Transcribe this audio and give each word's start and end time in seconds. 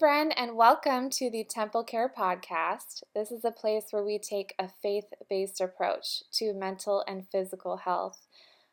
Friend, 0.00 0.32
and 0.34 0.56
welcome 0.56 1.10
to 1.10 1.28
the 1.28 1.44
Temple 1.44 1.84
Care 1.84 2.08
Podcast. 2.08 3.02
This 3.14 3.30
is 3.30 3.44
a 3.44 3.50
place 3.50 3.88
where 3.90 4.02
we 4.02 4.18
take 4.18 4.54
a 4.58 4.66
faith 4.66 5.04
based 5.28 5.60
approach 5.60 6.22
to 6.38 6.54
mental 6.54 7.04
and 7.06 7.28
physical 7.30 7.76
health. 7.76 8.26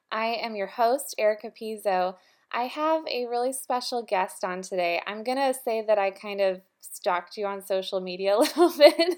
I 0.10 0.28
am 0.28 0.56
your 0.56 0.68
host, 0.68 1.16
Erica 1.18 1.52
Pizzo. 1.52 2.16
I 2.54 2.68
have 2.68 3.04
a 3.08 3.26
really 3.26 3.52
special 3.52 4.04
guest 4.04 4.46
on 4.46 4.62
today. 4.62 5.02
I'm 5.06 5.26
going 5.26 5.38
to 5.38 5.54
say 5.54 5.84
that 5.86 6.00
I 6.00 6.12
kind 6.12 6.40
of 6.40 6.62
stalked 6.80 7.36
you 7.36 7.46
on 7.46 7.62
social 7.62 8.00
media 8.00 8.34
a 8.38 8.40
little 8.40 8.72
bit 8.78 9.18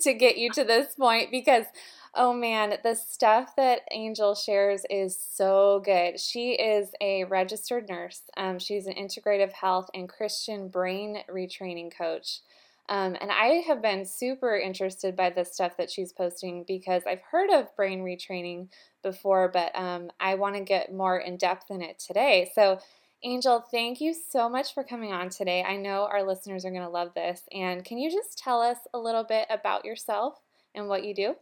to 0.00 0.14
get 0.14 0.38
you 0.38 0.50
to 0.52 0.64
this 0.64 0.94
point 0.94 1.30
because 1.30 1.66
Oh 2.14 2.34
man, 2.34 2.76
the 2.82 2.94
stuff 2.94 3.56
that 3.56 3.82
Angel 3.90 4.34
shares 4.34 4.84
is 4.90 5.18
so 5.18 5.80
good. 5.82 6.20
She 6.20 6.52
is 6.52 6.92
a 7.00 7.24
registered 7.24 7.88
nurse. 7.88 8.22
Um, 8.36 8.58
she's 8.58 8.86
an 8.86 8.94
integrative 8.94 9.52
health 9.52 9.88
and 9.94 10.08
Christian 10.08 10.68
brain 10.68 11.22
retraining 11.30 11.90
coach. 11.96 12.40
Um, 12.88 13.16
and 13.18 13.30
I 13.30 13.62
have 13.66 13.80
been 13.80 14.04
super 14.04 14.54
interested 14.58 15.16
by 15.16 15.30
the 15.30 15.44
stuff 15.44 15.78
that 15.78 15.90
she's 15.90 16.12
posting 16.12 16.64
because 16.68 17.02
I've 17.06 17.22
heard 17.22 17.48
of 17.48 17.74
brain 17.76 18.02
retraining 18.02 18.68
before, 19.02 19.48
but 19.48 19.74
um, 19.74 20.10
I 20.20 20.34
want 20.34 20.56
to 20.56 20.62
get 20.62 20.92
more 20.92 21.16
in 21.18 21.38
depth 21.38 21.70
in 21.70 21.80
it 21.80 21.98
today. 21.98 22.50
So, 22.54 22.78
Angel, 23.22 23.60
thank 23.70 24.02
you 24.02 24.12
so 24.12 24.50
much 24.50 24.74
for 24.74 24.84
coming 24.84 25.12
on 25.12 25.30
today. 25.30 25.62
I 25.62 25.76
know 25.76 26.08
our 26.12 26.24
listeners 26.26 26.66
are 26.66 26.70
going 26.70 26.82
to 26.82 26.88
love 26.90 27.14
this. 27.14 27.42
And 27.52 27.84
can 27.84 27.96
you 27.96 28.10
just 28.10 28.36
tell 28.36 28.60
us 28.60 28.78
a 28.92 28.98
little 28.98 29.24
bit 29.24 29.46
about 29.48 29.86
yourself 29.86 30.40
and 30.74 30.88
what 30.88 31.04
you 31.04 31.14
do? 31.14 31.36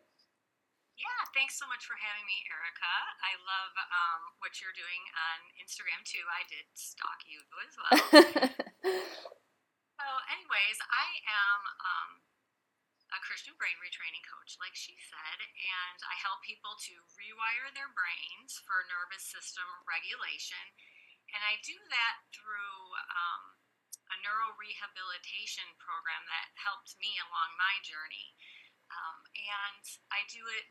Yeah, 1.01 1.23
thanks 1.33 1.56
so 1.56 1.65
much 1.65 1.89
for 1.89 1.97
having 1.97 2.29
me, 2.29 2.45
Erica. 2.45 2.95
I 3.25 3.33
love 3.41 3.73
um, 3.89 4.37
what 4.37 4.61
you're 4.61 4.77
doing 4.77 5.01
on 5.17 5.39
Instagram 5.56 6.05
too. 6.05 6.20
I 6.29 6.45
did 6.45 6.69
stalk 6.77 7.25
you 7.25 7.41
as 7.65 7.73
well. 7.81 7.97
so, 9.97 10.06
anyways, 10.28 10.78
I 10.93 11.09
am 11.25 11.61
um, 11.81 12.11
a 13.17 13.21
Christian 13.25 13.56
brain 13.56 13.81
retraining 13.81 14.21
coach, 14.28 14.61
like 14.61 14.77
she 14.77 14.93
said, 15.01 15.41
and 15.41 15.98
I 16.05 16.21
help 16.21 16.45
people 16.45 16.77
to 16.93 16.95
rewire 17.17 17.73
their 17.73 17.89
brains 17.97 18.61
for 18.69 18.84
nervous 18.93 19.25
system 19.25 19.65
regulation. 19.89 20.61
And 21.33 21.41
I 21.41 21.65
do 21.65 21.81
that 21.97 22.28
through 22.28 22.77
um, 23.09 23.56
a 24.12 24.21
neuro 24.21 24.53
rehabilitation 24.61 25.65
program 25.81 26.28
that 26.28 26.53
helped 26.61 26.93
me 27.01 27.17
along 27.25 27.56
my 27.56 27.81
journey. 27.89 28.37
Um, 28.93 29.23
and 29.33 29.84
I 30.12 30.27
do 30.28 30.45
it 30.61 30.67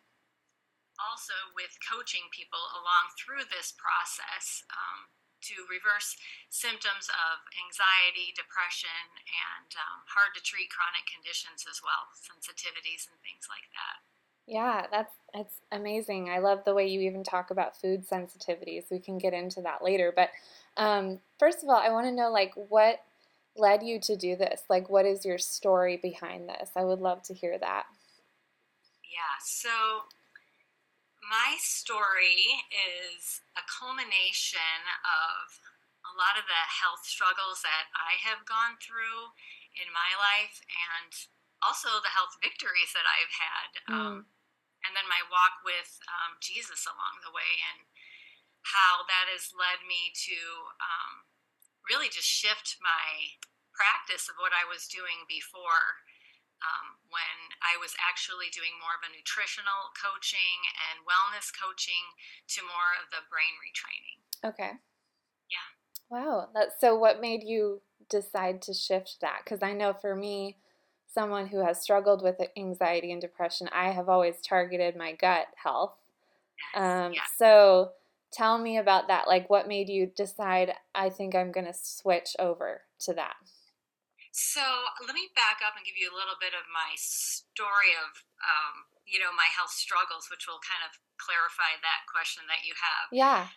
also 1.00 1.36
with 1.56 1.72
coaching 1.80 2.28
people 2.36 2.62
along 2.76 3.16
through 3.16 3.48
this 3.48 3.72
process 3.76 4.64
um, 4.72 5.10
to 5.48 5.64
reverse 5.72 6.20
symptoms 6.52 7.08
of 7.08 7.36
anxiety, 7.56 8.36
depression, 8.36 9.24
and 9.24 9.72
um, 9.80 10.04
hard 10.12 10.36
to 10.36 10.44
treat 10.44 10.68
chronic 10.68 11.08
conditions 11.08 11.64
as 11.64 11.80
well, 11.80 12.12
sensitivities 12.12 13.08
and 13.08 13.16
things 13.24 13.48
like 13.48 13.68
that. 13.72 14.04
Yeah, 14.50 14.88
that's 14.92 15.14
that's 15.34 15.62
amazing. 15.72 16.30
I 16.30 16.40
love 16.40 16.66
the 16.66 16.74
way 16.74 16.88
you 16.88 17.02
even 17.02 17.24
talk 17.24 17.52
about 17.52 17.80
food 17.80 18.08
sensitivities. 18.08 18.90
We 18.90 19.00
can 19.00 19.18
get 19.18 19.34
into 19.34 19.62
that 19.62 19.84
later, 19.84 20.12
but 20.14 20.30
um, 20.76 21.20
first 21.38 21.64
of 21.64 21.70
all, 21.70 21.76
I 21.76 21.92
want 21.92 22.08
to 22.08 22.12
know 22.12 22.32
like 22.32 22.54
what 22.56 23.04
led 23.56 23.84
you 23.84 24.00
to 24.00 24.16
do 24.16 24.36
this. 24.36 24.64
Like, 24.70 24.90
what 24.90 25.06
is 25.06 25.26
your 25.26 25.38
story 25.38 25.98
behind 25.98 26.50
this? 26.50 26.72
I 26.76 26.84
would 26.84 27.00
love 27.00 27.22
to 27.24 27.34
hear 27.34 27.58
that. 27.60 27.86
Yeah. 29.04 29.38
So 29.44 29.70
my 31.30 31.62
story 31.62 32.66
is 32.74 33.46
a 33.54 33.62
culmination 33.70 34.82
of 35.06 35.62
a 36.10 36.14
lot 36.18 36.42
of 36.42 36.50
the 36.50 36.66
health 36.66 37.06
struggles 37.06 37.62
that 37.62 37.94
I 37.94 38.18
have 38.26 38.50
gone 38.50 38.82
through 38.82 39.38
in 39.78 39.94
my 39.94 40.18
life 40.18 40.58
and 40.74 41.14
also 41.62 42.02
the 42.02 42.12
health 42.18 42.34
victories 42.42 42.98
that 42.98 43.06
I've 43.06 43.36
had. 43.38 43.70
Mm. 43.86 43.94
Um, 43.94 44.16
and 44.82 44.98
then 44.98 45.06
my 45.06 45.22
walk 45.30 45.62
with 45.62 46.02
um, 46.10 46.42
Jesus 46.42 46.90
along 46.90 47.22
the 47.22 47.36
way 47.36 47.62
and 47.62 47.86
how 48.66 49.06
that 49.06 49.30
has 49.30 49.54
led 49.54 49.86
me 49.86 50.10
to 50.26 50.40
um, 50.82 51.30
really 51.86 52.10
just 52.10 52.28
shift 52.28 52.82
my 52.82 53.38
practice 53.76 54.28
of 54.28 54.40
what 54.42 54.56
I 54.56 54.66
was 54.66 54.90
doing 54.90 55.30
before 55.30 56.04
um, 56.64 57.00
when 57.10 57.38
I 57.64 57.80
was 57.80 57.96
actually 58.00 58.52
doing 58.52 58.76
more 58.80 58.96
of 58.96 59.04
a 59.08 59.12
nutritional 59.16 59.96
coaching 59.96 60.60
and 60.92 61.04
wellness 61.08 61.52
coaching 61.56 62.16
to 62.56 62.62
more 62.64 62.92
of 63.00 63.12
the 63.12 63.24
brain 63.32 63.56
retraining. 63.60 64.20
Okay. 64.44 64.74
Yeah. 65.50 65.70
Wow. 66.10 66.50
That's 66.54 66.80
so 66.80 66.96
what 66.96 67.22
made 67.22 67.44
you 67.44 67.82
decide 68.10 68.62
to 68.64 68.74
shift 68.74 69.18
that? 69.22 69.42
Because 69.44 69.64
I 69.64 69.74
know 69.74 69.94
for 69.94 70.16
me, 70.16 70.58
someone 71.08 71.48
who 71.48 71.66
has 71.66 71.82
struggled 71.82 72.22
with 72.22 72.36
anxiety 72.58 73.12
and 73.12 73.22
depression, 73.22 73.70
I 73.74 73.92
have 73.92 74.10
always 74.10 74.42
targeted 74.42 74.96
my 74.96 75.14
gut 75.14 75.48
health. 75.62 75.96
Yes. 76.76 76.84
Um, 76.84 77.14
yes. 77.14 77.24
So 77.38 77.92
tell 78.32 78.58
me 78.58 78.78
about 78.78 79.08
that. 79.08 79.28
Like, 79.28 79.50
what 79.50 79.68
made 79.68 79.90
you 79.90 80.12
decide, 80.16 80.74
I 80.94 81.10
think 81.10 81.36
I'm 81.36 81.52
going 81.52 81.66
to 81.66 81.74
switch 81.74 82.36
over 82.38 82.82
to 83.02 83.14
that? 83.14 83.36
So 84.32 84.62
let 85.02 85.18
me 85.18 85.34
back 85.34 85.66
up 85.66 85.74
and 85.74 85.84
give 85.84 85.98
you 85.98 86.10
a 86.10 86.16
little 86.16 86.38
bit 86.38 86.54
of 86.54 86.70
my 86.70 86.94
story 86.96 87.98
of, 87.98 88.22
um, 88.42 88.86
you 89.10 89.18
know, 89.18 89.34
my 89.34 89.50
health 89.50 89.74
struggles, 89.74 90.30
which 90.30 90.46
will 90.46 90.62
kind 90.62 90.86
of 90.86 90.98
clarify 91.18 91.78
that 91.82 92.06
question 92.06 92.46
that 92.46 92.62
you 92.62 92.78
have. 92.78 93.10
Yeah. 93.10 93.50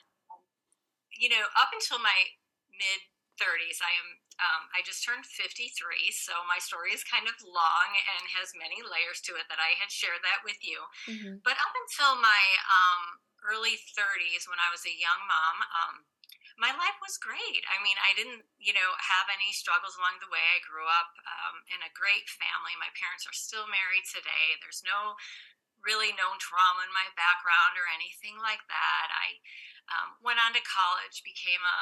You 1.12 1.28
know, 1.28 1.44
up 1.54 1.70
until 1.76 2.00
my 2.00 2.34
mid 2.72 3.04
30s, 3.36 3.84
I 3.84 3.92
am, 4.00 4.08
um, 4.40 4.62
I 4.72 4.80
just 4.80 5.04
turned 5.04 5.28
53. 5.28 5.76
So 6.12 6.40
my 6.48 6.56
story 6.56 6.96
is 6.96 7.04
kind 7.04 7.28
of 7.28 7.36
long 7.44 7.88
and 8.16 8.32
has 8.36 8.56
many 8.56 8.80
layers 8.80 9.20
to 9.28 9.36
it 9.36 9.48
that 9.52 9.60
I 9.60 9.76
had 9.76 9.92
shared 9.92 10.24
that 10.24 10.40
with 10.40 10.60
you. 10.64 10.88
Mm-hmm. 11.04 11.44
But 11.44 11.60
up 11.60 11.72
until 11.84 12.16
my 12.16 12.42
um, 12.64 13.20
early 13.44 13.76
30s, 13.76 14.48
when 14.48 14.60
I 14.60 14.72
was 14.72 14.88
a 14.88 14.94
young 14.94 15.20
mom, 15.28 15.56
um, 15.68 15.94
my 16.60 16.72
life 16.74 16.98
was 17.00 17.20
great. 17.20 17.62
I 17.68 17.80
mean, 17.80 17.96
I 18.00 18.12
didn't, 18.12 18.44
you 18.60 18.76
know, 18.76 18.90
have 18.98 19.28
any 19.32 19.52
struggles 19.52 19.96
along 19.96 20.20
the 20.20 20.32
way. 20.32 20.42
I 20.42 20.60
grew 20.64 20.84
up 20.84 21.12
um, 21.24 21.64
in 21.72 21.80
a 21.84 21.92
great 21.96 22.28
family. 22.28 22.76
My 22.76 22.92
parents 22.96 23.24
are 23.24 23.36
still 23.36 23.64
married 23.68 24.04
today. 24.08 24.58
There's 24.60 24.84
no 24.84 25.16
really 25.82 26.14
known 26.14 26.38
trauma 26.38 26.86
in 26.86 26.92
my 26.94 27.10
background 27.18 27.74
or 27.76 27.90
anything 27.90 28.38
like 28.38 28.62
that. 28.70 29.06
I 29.10 29.40
um, 29.90 30.08
went 30.22 30.38
on 30.38 30.54
to 30.54 30.62
college, 30.62 31.26
became 31.26 31.60
a 31.60 31.80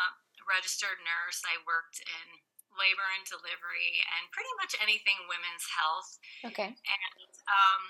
registered 0.49 0.99
nurse. 1.05 1.45
I 1.45 1.61
worked 1.69 2.01
in 2.01 2.27
labor 2.75 3.05
and 3.13 3.27
delivery 3.27 4.01
and 4.17 4.31
pretty 4.33 4.51
much 4.57 4.73
anything 4.79 5.19
women's 5.29 5.67
health. 5.69 6.11
Okay. 6.47 6.71
And 6.73 7.31
um, 7.45 7.83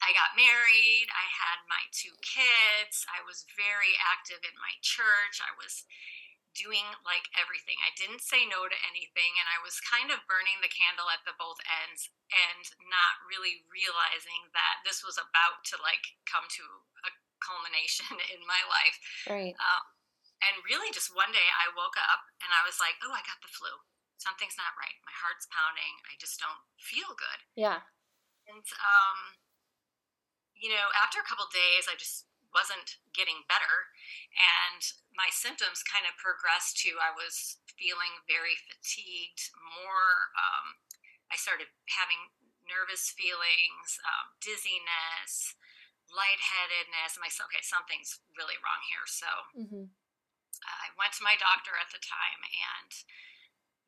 I 0.00 0.16
got 0.16 0.36
married. 0.36 1.08
I 1.12 1.26
had 1.28 1.68
my 1.68 1.84
two 1.92 2.16
kids. 2.24 3.04
I 3.08 3.20
was 3.24 3.44
very 3.52 3.92
active 4.00 4.40
in 4.40 4.56
my 4.56 4.72
church. 4.80 5.44
I 5.44 5.52
was 5.60 5.84
doing 6.56 6.82
like 7.06 7.30
everything. 7.38 7.78
I 7.84 7.94
didn't 7.94 8.24
say 8.24 8.42
no 8.42 8.66
to 8.66 8.78
anything 8.90 9.38
and 9.38 9.46
I 9.46 9.62
was 9.62 9.78
kind 9.86 10.10
of 10.10 10.26
burning 10.26 10.58
the 10.58 10.72
candle 10.72 11.06
at 11.06 11.22
the 11.22 11.36
both 11.38 11.62
ends 11.62 12.10
and 12.34 12.64
not 12.90 13.22
really 13.22 13.62
realizing 13.70 14.50
that 14.50 14.82
this 14.82 15.06
was 15.06 15.14
about 15.14 15.62
to 15.70 15.78
like 15.78 16.02
come 16.26 16.50
to 16.58 16.64
a 17.06 17.10
culmination 17.38 18.18
in 18.34 18.42
my 18.44 18.62
life. 18.66 18.96
Right. 19.30 19.54
Um, 19.56 19.84
and 20.40 20.64
really 20.64 20.90
just 20.90 21.12
one 21.12 21.30
day 21.30 21.48
I 21.60 21.70
woke 21.76 22.00
up 22.00 22.24
and 22.40 22.48
I 22.50 22.64
was 22.64 22.80
like, 22.80 22.96
"Oh, 23.04 23.12
I 23.12 23.20
got 23.28 23.44
the 23.44 23.52
flu. 23.52 23.68
Something's 24.16 24.56
not 24.56 24.72
right. 24.80 24.96
My 25.04 25.12
heart's 25.12 25.44
pounding. 25.52 26.00
I 26.08 26.16
just 26.16 26.40
don't 26.40 26.64
feel 26.80 27.12
good." 27.12 27.40
Yeah. 27.60 27.84
And 28.48 28.64
um 28.64 29.36
you 30.60 30.68
know, 30.68 30.92
after 30.92 31.18
a 31.18 31.26
couple 31.26 31.48
days, 31.48 31.88
I 31.88 31.96
just 31.96 32.28
wasn't 32.52 33.00
getting 33.16 33.46
better. 33.48 33.90
And 34.36 34.82
my 35.16 35.32
symptoms 35.32 35.86
kind 35.86 36.04
of 36.04 36.18
progressed 36.20 36.78
to 36.84 37.00
I 37.00 37.14
was 37.14 37.58
feeling 37.78 38.20
very 38.28 38.60
fatigued, 38.68 39.50
more, 39.56 40.34
um, 40.36 40.78
I 41.32 41.38
started 41.38 41.70
having 41.88 42.34
nervous 42.68 43.10
feelings, 43.14 43.98
um, 44.04 44.36
dizziness, 44.42 45.56
lightheadedness. 46.10 47.16
And 47.16 47.24
I 47.24 47.30
said, 47.30 47.48
okay, 47.48 47.62
something's 47.62 48.20
really 48.34 48.58
wrong 48.60 48.82
here. 48.86 49.06
So 49.06 49.30
mm-hmm. 49.54 49.86
I 50.60 50.92
went 50.98 51.16
to 51.16 51.26
my 51.26 51.38
doctor 51.38 51.74
at 51.78 51.90
the 51.94 52.02
time 52.02 52.42
and 52.44 52.90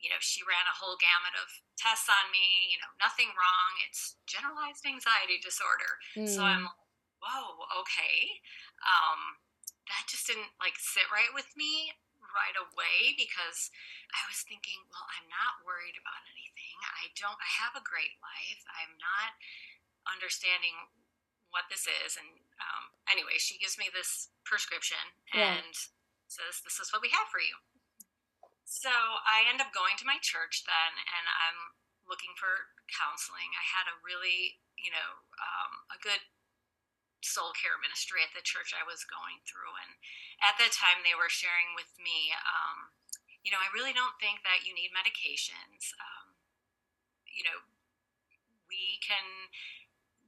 you 0.03 0.11
know, 0.11 0.19
she 0.19 0.43
ran 0.43 0.67
a 0.67 0.75
whole 0.75 0.99
gamut 0.99 1.39
of 1.39 1.49
tests 1.79 2.11
on 2.11 2.29
me, 2.35 2.75
you 2.75 2.79
know, 2.83 2.91
nothing 2.99 3.31
wrong. 3.39 3.71
It's 3.87 4.19
generalized 4.27 4.83
anxiety 4.83 5.39
disorder. 5.39 6.03
Mm. 6.19 6.27
So 6.27 6.43
I'm 6.43 6.67
like, 6.67 6.83
whoa, 7.23 7.71
okay. 7.87 8.43
Um, 8.83 9.39
that 9.87 10.11
just 10.11 10.27
didn't 10.27 10.51
like 10.59 10.75
sit 10.79 11.07
right 11.15 11.31
with 11.31 11.47
me 11.55 11.95
right 12.35 12.57
away 12.59 13.15
because 13.15 13.71
I 14.11 14.27
was 14.27 14.43
thinking, 14.43 14.83
well, 14.91 15.07
I'm 15.15 15.29
not 15.31 15.63
worried 15.63 15.95
about 15.95 16.27
anything. 16.35 16.77
I 16.83 17.15
don't, 17.15 17.39
I 17.39 17.51
have 17.63 17.79
a 17.79 17.85
great 17.85 18.19
life. 18.19 18.63
I'm 18.75 18.99
not 18.99 19.39
understanding 20.11 20.75
what 21.53 21.69
this 21.69 21.85
is. 21.85 22.17
And 22.17 22.43
um, 22.59 22.91
anyway, 23.07 23.37
she 23.39 23.61
gives 23.61 23.77
me 23.77 23.93
this 23.93 24.33
prescription 24.43 25.01
yeah. 25.31 25.61
and 25.61 25.77
says, 26.27 26.65
this 26.65 26.81
is 26.81 26.91
what 26.91 27.05
we 27.05 27.13
have 27.13 27.29
for 27.29 27.45
you. 27.45 27.55
So 28.65 28.91
I 28.91 29.45
end 29.47 29.61
up 29.61 29.75
going 29.75 30.01
to 30.01 30.09
my 30.09 30.19
church 30.23 30.65
then, 30.65 30.93
and 30.97 31.27
I'm 31.29 31.77
looking 32.09 32.35
for 32.35 32.75
counseling. 32.91 33.55
I 33.55 33.65
had 33.65 33.87
a 33.87 34.01
really, 34.03 34.59
you 34.75 34.91
know, 34.91 35.23
um, 35.39 35.87
a 35.93 35.99
good 36.01 36.25
soul 37.23 37.55
care 37.55 37.79
ministry 37.79 38.19
at 38.21 38.35
the 38.35 38.43
church 38.43 38.75
I 38.75 38.83
was 38.83 39.07
going 39.07 39.39
through. 39.47 39.71
And 39.79 39.95
at 40.43 40.59
that 40.59 40.75
time, 40.75 41.07
they 41.07 41.15
were 41.15 41.31
sharing 41.31 41.73
with 41.79 41.95
me, 42.03 42.35
um, 42.35 42.91
you 43.47 43.55
know, 43.55 43.63
I 43.63 43.71
really 43.71 43.95
don't 43.95 44.19
think 44.19 44.43
that 44.43 44.67
you 44.67 44.75
need 44.75 44.91
medications. 44.95 45.95
Um, 45.99 46.35
you 47.27 47.47
know, 47.47 47.63
we 48.67 48.99
can 49.03 49.51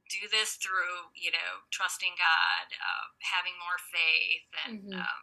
do 0.07 0.27
this 0.31 0.55
through, 0.59 1.11
you 1.15 1.31
know, 1.31 1.67
trusting 1.71 2.15
God, 2.15 2.67
uh, 2.71 3.05
having 3.23 3.55
more 3.59 3.79
faith, 3.79 4.47
and 4.63 4.73
mm-hmm. 4.87 4.99
um, 4.99 5.21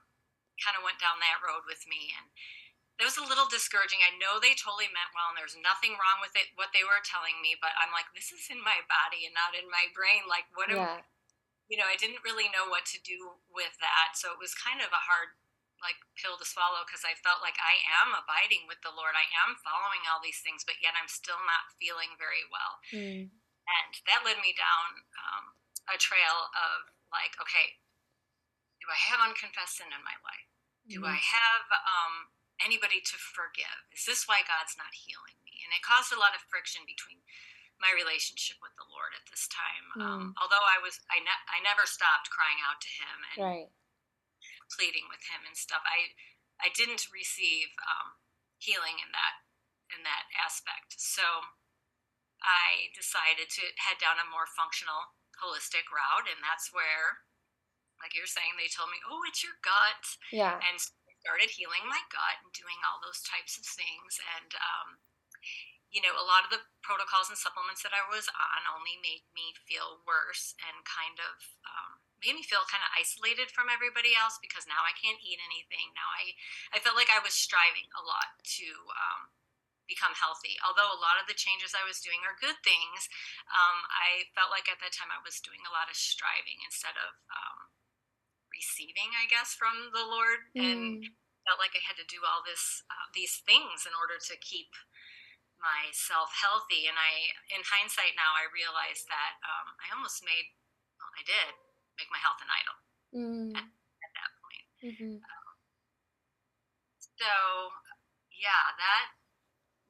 kind 0.60 0.76
of 0.76 0.84
went 0.84 1.00
down 1.00 1.22
that 1.22 1.40
road 1.40 1.64
with 1.64 1.84
me. 1.88 2.12
And 2.16 2.28
it 3.02 3.10
was 3.10 3.19
a 3.19 3.26
little 3.26 3.50
discouraging. 3.50 3.99
I 3.99 4.14
know 4.14 4.38
they 4.38 4.54
totally 4.54 4.87
meant 4.87 5.10
well, 5.10 5.34
and 5.34 5.38
there's 5.38 5.58
nothing 5.58 5.99
wrong 5.99 6.22
with 6.22 6.38
it, 6.38 6.54
what 6.54 6.70
they 6.70 6.87
were 6.87 7.02
telling 7.02 7.43
me, 7.43 7.58
but 7.58 7.75
I'm 7.75 7.90
like, 7.90 8.06
this 8.14 8.31
is 8.31 8.46
in 8.46 8.62
my 8.62 8.78
body 8.87 9.26
and 9.26 9.34
not 9.34 9.58
in 9.58 9.66
my 9.66 9.90
brain. 9.90 10.22
Like, 10.31 10.46
what 10.54 10.70
yeah. 10.70 11.02
am, 11.02 11.10
you 11.66 11.75
know, 11.75 11.90
I 11.90 11.99
didn't 11.99 12.22
really 12.22 12.46
know 12.54 12.70
what 12.70 12.87
to 12.94 13.02
do 13.02 13.43
with 13.50 13.75
that. 13.82 14.14
So 14.14 14.31
it 14.31 14.38
was 14.38 14.54
kind 14.54 14.78
of 14.78 14.94
a 14.94 15.02
hard 15.02 15.34
like 15.82 15.99
pill 16.14 16.38
to 16.38 16.46
swallow 16.46 16.87
because 16.87 17.02
I 17.02 17.19
felt 17.19 17.43
like 17.43 17.58
I 17.58 17.82
am 17.90 18.14
abiding 18.14 18.70
with 18.70 18.78
the 18.87 18.94
Lord. 18.94 19.19
I 19.19 19.26
am 19.43 19.58
following 19.66 20.06
all 20.06 20.22
these 20.22 20.38
things, 20.38 20.62
but 20.62 20.78
yet 20.78 20.94
I'm 20.94 21.10
still 21.10 21.43
not 21.43 21.75
feeling 21.82 22.14
very 22.22 22.46
well. 22.46 22.78
Mm. 22.94 23.34
And 23.66 23.93
that 24.06 24.22
led 24.22 24.38
me 24.38 24.55
down 24.55 25.02
um, 25.19 25.58
a 25.90 25.98
trail 25.98 26.55
of 26.55 26.87
like, 27.10 27.34
okay, 27.43 27.82
do 28.78 28.87
I 28.87 28.98
have 29.10 29.19
unconfessed 29.22 29.82
sin 29.82 29.90
in 29.90 30.06
my 30.06 30.14
life? 30.22 30.46
Do 30.87 31.02
mm-hmm. 31.02 31.14
I 31.14 31.19
have 31.19 31.66
um, 31.70 32.14
anybody 32.62 33.02
to 33.02 33.16
forgive? 33.18 33.90
Is 33.92 34.06
this 34.06 34.24
why 34.26 34.46
God's 34.46 34.78
not 34.78 34.94
healing 34.94 35.36
me? 35.44 35.62
And 35.66 35.70
it 35.74 35.84
caused 35.84 36.14
a 36.14 36.18
lot 36.18 36.34
of 36.34 36.42
friction 36.48 36.86
between 36.88 37.22
my 37.82 37.90
relationship 37.92 38.62
with 38.62 38.72
the 38.78 38.86
Lord 38.86 39.12
at 39.18 39.26
this 39.26 39.50
time. 39.50 39.86
Mm. 39.98 40.02
Um, 40.02 40.24
although 40.38 40.62
I 40.62 40.78
was, 40.78 41.02
I, 41.10 41.18
ne- 41.18 41.46
I 41.50 41.58
never 41.60 41.82
stopped 41.84 42.30
crying 42.30 42.62
out 42.62 42.78
to 42.78 42.90
Him 42.90 43.16
and 43.34 43.38
right. 43.42 43.70
pleading 44.70 45.10
with 45.10 45.26
Him 45.26 45.42
and 45.42 45.58
stuff. 45.58 45.82
I, 45.82 46.14
I 46.62 46.70
didn't 46.70 47.10
receive 47.10 47.74
um, 47.82 48.22
healing 48.62 49.02
in 49.02 49.10
that, 49.10 49.42
in 49.90 50.06
that 50.06 50.30
aspect. 50.38 50.94
So 50.94 51.26
I 52.42 52.90
decided 52.94 53.50
to 53.54 53.62
head 53.78 54.02
down 54.02 54.18
a 54.18 54.26
more 54.26 54.50
functional, 54.50 55.14
holistic 55.38 55.90
route, 55.90 56.26
and 56.26 56.42
that's 56.42 56.74
where, 56.74 57.26
like 58.02 58.14
you're 58.18 58.30
saying, 58.30 58.58
they 58.58 58.70
told 58.70 58.90
me, 58.90 58.98
"Oh, 59.06 59.22
it's 59.26 59.46
your 59.46 59.54
gut." 59.62 60.18
Yeah. 60.34 60.58
And 60.58 60.78
started 61.22 61.54
healing 61.54 61.86
my 61.86 62.02
gut 62.10 62.42
and 62.42 62.50
doing 62.50 62.82
all 62.82 62.98
those 62.98 63.22
types 63.22 63.54
of 63.54 63.64
things, 63.64 64.19
and 64.36 64.50
um, 64.58 64.98
you 65.92 66.00
know, 66.00 66.16
a 66.16 66.24
lot 66.24 66.42
of 66.42 66.48
the 66.48 66.64
protocols 66.80 67.28
and 67.28 67.36
supplements 67.36 67.84
that 67.84 67.92
I 67.92 68.00
was 68.08 68.24
on 68.32 68.64
only 68.72 68.96
made 69.04 69.28
me 69.36 69.52
feel 69.69 70.00
worse 70.08 70.56
and 70.64 70.80
kind 70.88 71.20
of 71.20 71.36
um, 71.69 72.00
made 72.24 72.32
me 72.32 72.40
feel 72.40 72.64
kind 72.64 72.80
of 72.80 72.96
isolated 72.96 73.52
from 73.52 73.69
everybody 73.69 74.16
else 74.16 74.40
because 74.40 74.64
now 74.64 74.80
I 74.88 74.96
can't 74.96 75.20
eat 75.20 75.36
anything. 75.36 75.92
Now 75.92 76.08
I, 76.08 76.32
I 76.72 76.80
felt 76.80 76.96
like 76.96 77.12
I 77.12 77.20
was 77.20 77.36
striving 77.36 77.92
a 77.92 78.02
lot 78.02 78.40
to 78.56 78.69
um, 78.96 79.36
become 79.84 80.16
healthy. 80.16 80.56
Although 80.64 80.88
a 80.88 81.02
lot 81.04 81.20
of 81.20 81.28
the 81.28 81.36
changes 81.36 81.76
I 81.76 81.84
was 81.84 82.00
doing 82.00 82.24
are 82.24 82.40
good 82.40 82.56
things, 82.64 83.12
um, 83.52 83.84
I 83.92 84.32
felt 84.32 84.48
like 84.48 84.72
at 84.72 84.80
that 84.80 84.96
time 84.96 85.12
I 85.12 85.20
was 85.20 85.44
doing 85.44 85.60
a 85.69 85.74
lot 85.76 85.92
of 85.92 85.98
striving 86.00 86.64
instead 86.64 86.96
of 86.96 87.20
um, 87.28 87.69
receiving, 88.62 89.10
I 89.18 89.26
guess, 89.26 89.58
from 89.58 89.90
the 89.90 90.06
Lord, 90.06 90.46
mm. 90.54 90.62
and 90.62 91.02
felt 91.42 91.58
like 91.58 91.74
I 91.74 91.82
had 91.82 91.98
to 91.98 92.06
do 92.06 92.22
all 92.22 92.46
this 92.46 92.86
uh, 92.86 93.10
these 93.10 93.42
things 93.42 93.82
in 93.82 93.90
order 93.98 94.22
to 94.22 94.34
keep 94.38 94.70
myself 95.58 96.30
healthy. 96.30 96.86
And 96.86 96.94
I, 96.94 97.34
in 97.50 97.62
hindsight 97.66 98.14
now, 98.14 98.38
I 98.38 98.46
realized 98.50 99.10
that 99.10 99.42
um, 99.42 99.74
I 99.82 99.90
almost 99.94 100.22
made, 100.22 100.54
well, 100.98 101.10
I 101.14 101.22
did 101.26 101.54
make 101.98 102.10
my 102.10 102.22
health 102.22 102.38
an 102.42 102.50
idol 102.50 102.76
mm. 103.14 103.50
at, 103.58 103.66
at, 103.66 104.12
that 104.14 104.30
point. 104.42 104.66
Mm-hmm. 104.82 105.14
Um, 105.22 105.50
so, 106.98 107.30
yeah, 108.34 108.74
that 108.74 109.14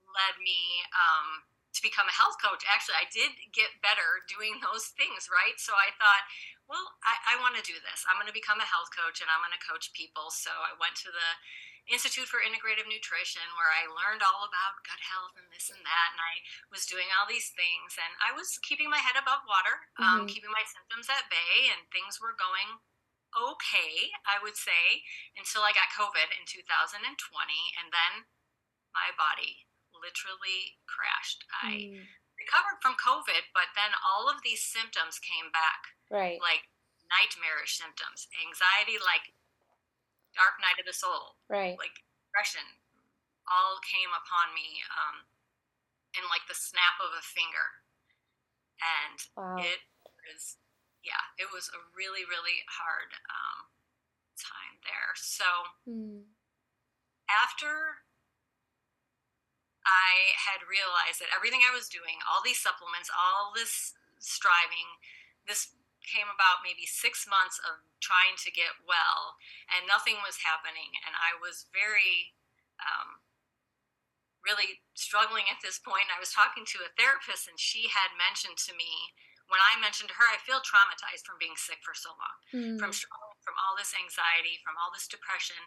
led 0.04 0.36
me 0.44 0.84
um, 0.92 1.48
to 1.72 1.80
become 1.80 2.04
a 2.04 2.12
health 2.12 2.36
coach. 2.36 2.60
Actually, 2.68 3.00
I 3.00 3.08
did 3.08 3.32
get 3.56 3.80
better 3.80 4.20
doing 4.28 4.60
those 4.60 4.92
things, 4.92 5.32
right? 5.32 5.56
So 5.56 5.72
I 5.72 5.96
thought, 5.96 6.24
well, 6.72 6.88
I, 7.04 7.36
I 7.36 7.40
want 7.44 7.52
to 7.60 7.64
do 7.68 7.76
this. 7.84 8.08
I'm 8.08 8.16
going 8.16 8.32
to 8.32 8.32
become 8.32 8.56
a 8.56 8.64
health 8.64 8.88
coach 8.96 9.20
and 9.20 9.28
I'm 9.28 9.44
going 9.44 9.52
to 9.52 9.60
coach 9.60 9.92
people. 9.92 10.32
So 10.32 10.48
I 10.48 10.72
went 10.80 10.96
to 11.04 11.12
the 11.12 11.30
Institute 11.92 12.24
for 12.24 12.40
Integrative 12.40 12.88
Nutrition 12.88 13.44
where 13.60 13.68
I 13.68 13.84
learned 13.92 14.24
all 14.24 14.48
about 14.48 14.80
gut 14.88 15.04
health 15.04 15.36
and 15.36 15.52
this 15.52 15.68
and 15.68 15.84
that. 15.84 16.08
And 16.16 16.22
I 16.24 16.40
was 16.72 16.88
doing 16.88 17.12
all 17.12 17.28
these 17.28 17.52
things 17.52 18.00
and 18.00 18.16
I 18.24 18.32
was 18.32 18.56
keeping 18.64 18.88
my 18.88 19.04
head 19.04 19.20
above 19.20 19.44
water, 19.44 19.84
um, 20.00 20.24
mm-hmm. 20.24 20.32
keeping 20.32 20.54
my 20.54 20.64
symptoms 20.64 21.12
at 21.12 21.28
bay, 21.28 21.68
and 21.68 21.92
things 21.92 22.16
were 22.16 22.32
going 22.32 22.80
okay, 23.32 24.12
I 24.28 24.36
would 24.44 24.60
say, 24.60 25.04
until 25.40 25.64
I 25.64 25.72
got 25.72 25.92
COVID 25.96 26.36
in 26.36 26.44
2020. 26.44 27.00
And 27.80 27.88
then 27.88 28.28
my 28.92 29.12
body 29.16 29.68
literally 29.92 30.80
crashed. 30.84 31.44
I 31.64 31.96
mm. 31.96 32.04
Recovered 32.42 32.82
from 32.82 32.98
COVID, 32.98 33.54
but 33.54 33.70
then 33.78 33.94
all 34.02 34.26
of 34.26 34.42
these 34.42 34.60
symptoms 34.60 35.22
came 35.22 35.54
back. 35.54 35.94
Right. 36.10 36.42
Like 36.42 36.66
nightmarish 37.06 37.78
symptoms, 37.78 38.26
anxiety, 38.42 38.98
like 38.98 39.30
dark 40.34 40.58
night 40.58 40.82
of 40.82 40.86
the 40.88 40.96
soul. 40.96 41.38
Right. 41.46 41.78
Like 41.78 42.02
depression 42.26 42.66
all 43.46 43.78
came 43.82 44.10
upon 44.10 44.54
me 44.54 44.82
um, 44.90 45.28
in 46.18 46.26
like 46.28 46.44
the 46.50 46.58
snap 46.58 46.98
of 46.98 47.14
a 47.14 47.22
finger. 47.22 47.80
And 48.82 49.18
wow. 49.38 49.62
it 49.62 49.86
was, 50.26 50.58
yeah, 51.06 51.30
it 51.38 51.46
was 51.54 51.70
a 51.70 51.80
really, 51.94 52.26
really 52.26 52.66
hard 52.66 53.14
um, 53.30 53.70
time 54.34 54.82
there. 54.82 55.14
So 55.14 55.46
mm. 55.86 56.26
after 57.30 58.02
I 59.82 60.38
had 60.38 60.62
realized 60.66 61.18
that 61.18 61.34
everything 61.34 61.62
I 61.66 61.74
was 61.74 61.90
doing, 61.90 62.22
all 62.26 62.42
these 62.42 62.62
supplements, 62.62 63.10
all 63.10 63.50
this 63.50 63.94
striving, 64.22 65.02
this 65.46 65.74
came 66.02 66.26
about 66.30 66.66
maybe 66.66 66.86
six 66.86 67.26
months 67.26 67.62
of 67.62 67.82
trying 68.02 68.34
to 68.42 68.50
get 68.50 68.82
well, 68.82 69.38
and 69.70 69.86
nothing 69.86 70.18
was 70.22 70.42
happening. 70.42 70.94
And 71.06 71.14
I 71.14 71.38
was 71.38 71.70
very, 71.70 72.34
um, 72.82 73.22
really 74.42 74.82
struggling 74.98 75.46
at 75.46 75.62
this 75.62 75.78
point. 75.78 76.10
And 76.10 76.14
I 76.18 76.22
was 76.22 76.34
talking 76.34 76.66
to 76.74 76.82
a 76.82 76.90
therapist, 76.98 77.46
and 77.46 77.58
she 77.58 77.86
had 77.90 78.18
mentioned 78.18 78.58
to 78.66 78.74
me 78.74 79.14
when 79.50 79.60
I 79.60 79.76
mentioned 79.76 80.08
to 80.08 80.16
her, 80.16 80.24
I 80.32 80.40
feel 80.40 80.64
traumatized 80.64 81.28
from 81.28 81.36
being 81.36 81.58
sick 81.60 81.84
for 81.84 81.92
so 81.92 82.16
long, 82.16 82.36
mm. 82.54 82.76
from 82.80 82.88
from 83.42 83.58
all 83.58 83.74
this 83.74 83.92
anxiety, 83.92 84.62
from 84.62 84.78
all 84.78 84.88
this 84.94 85.10
depression 85.10 85.58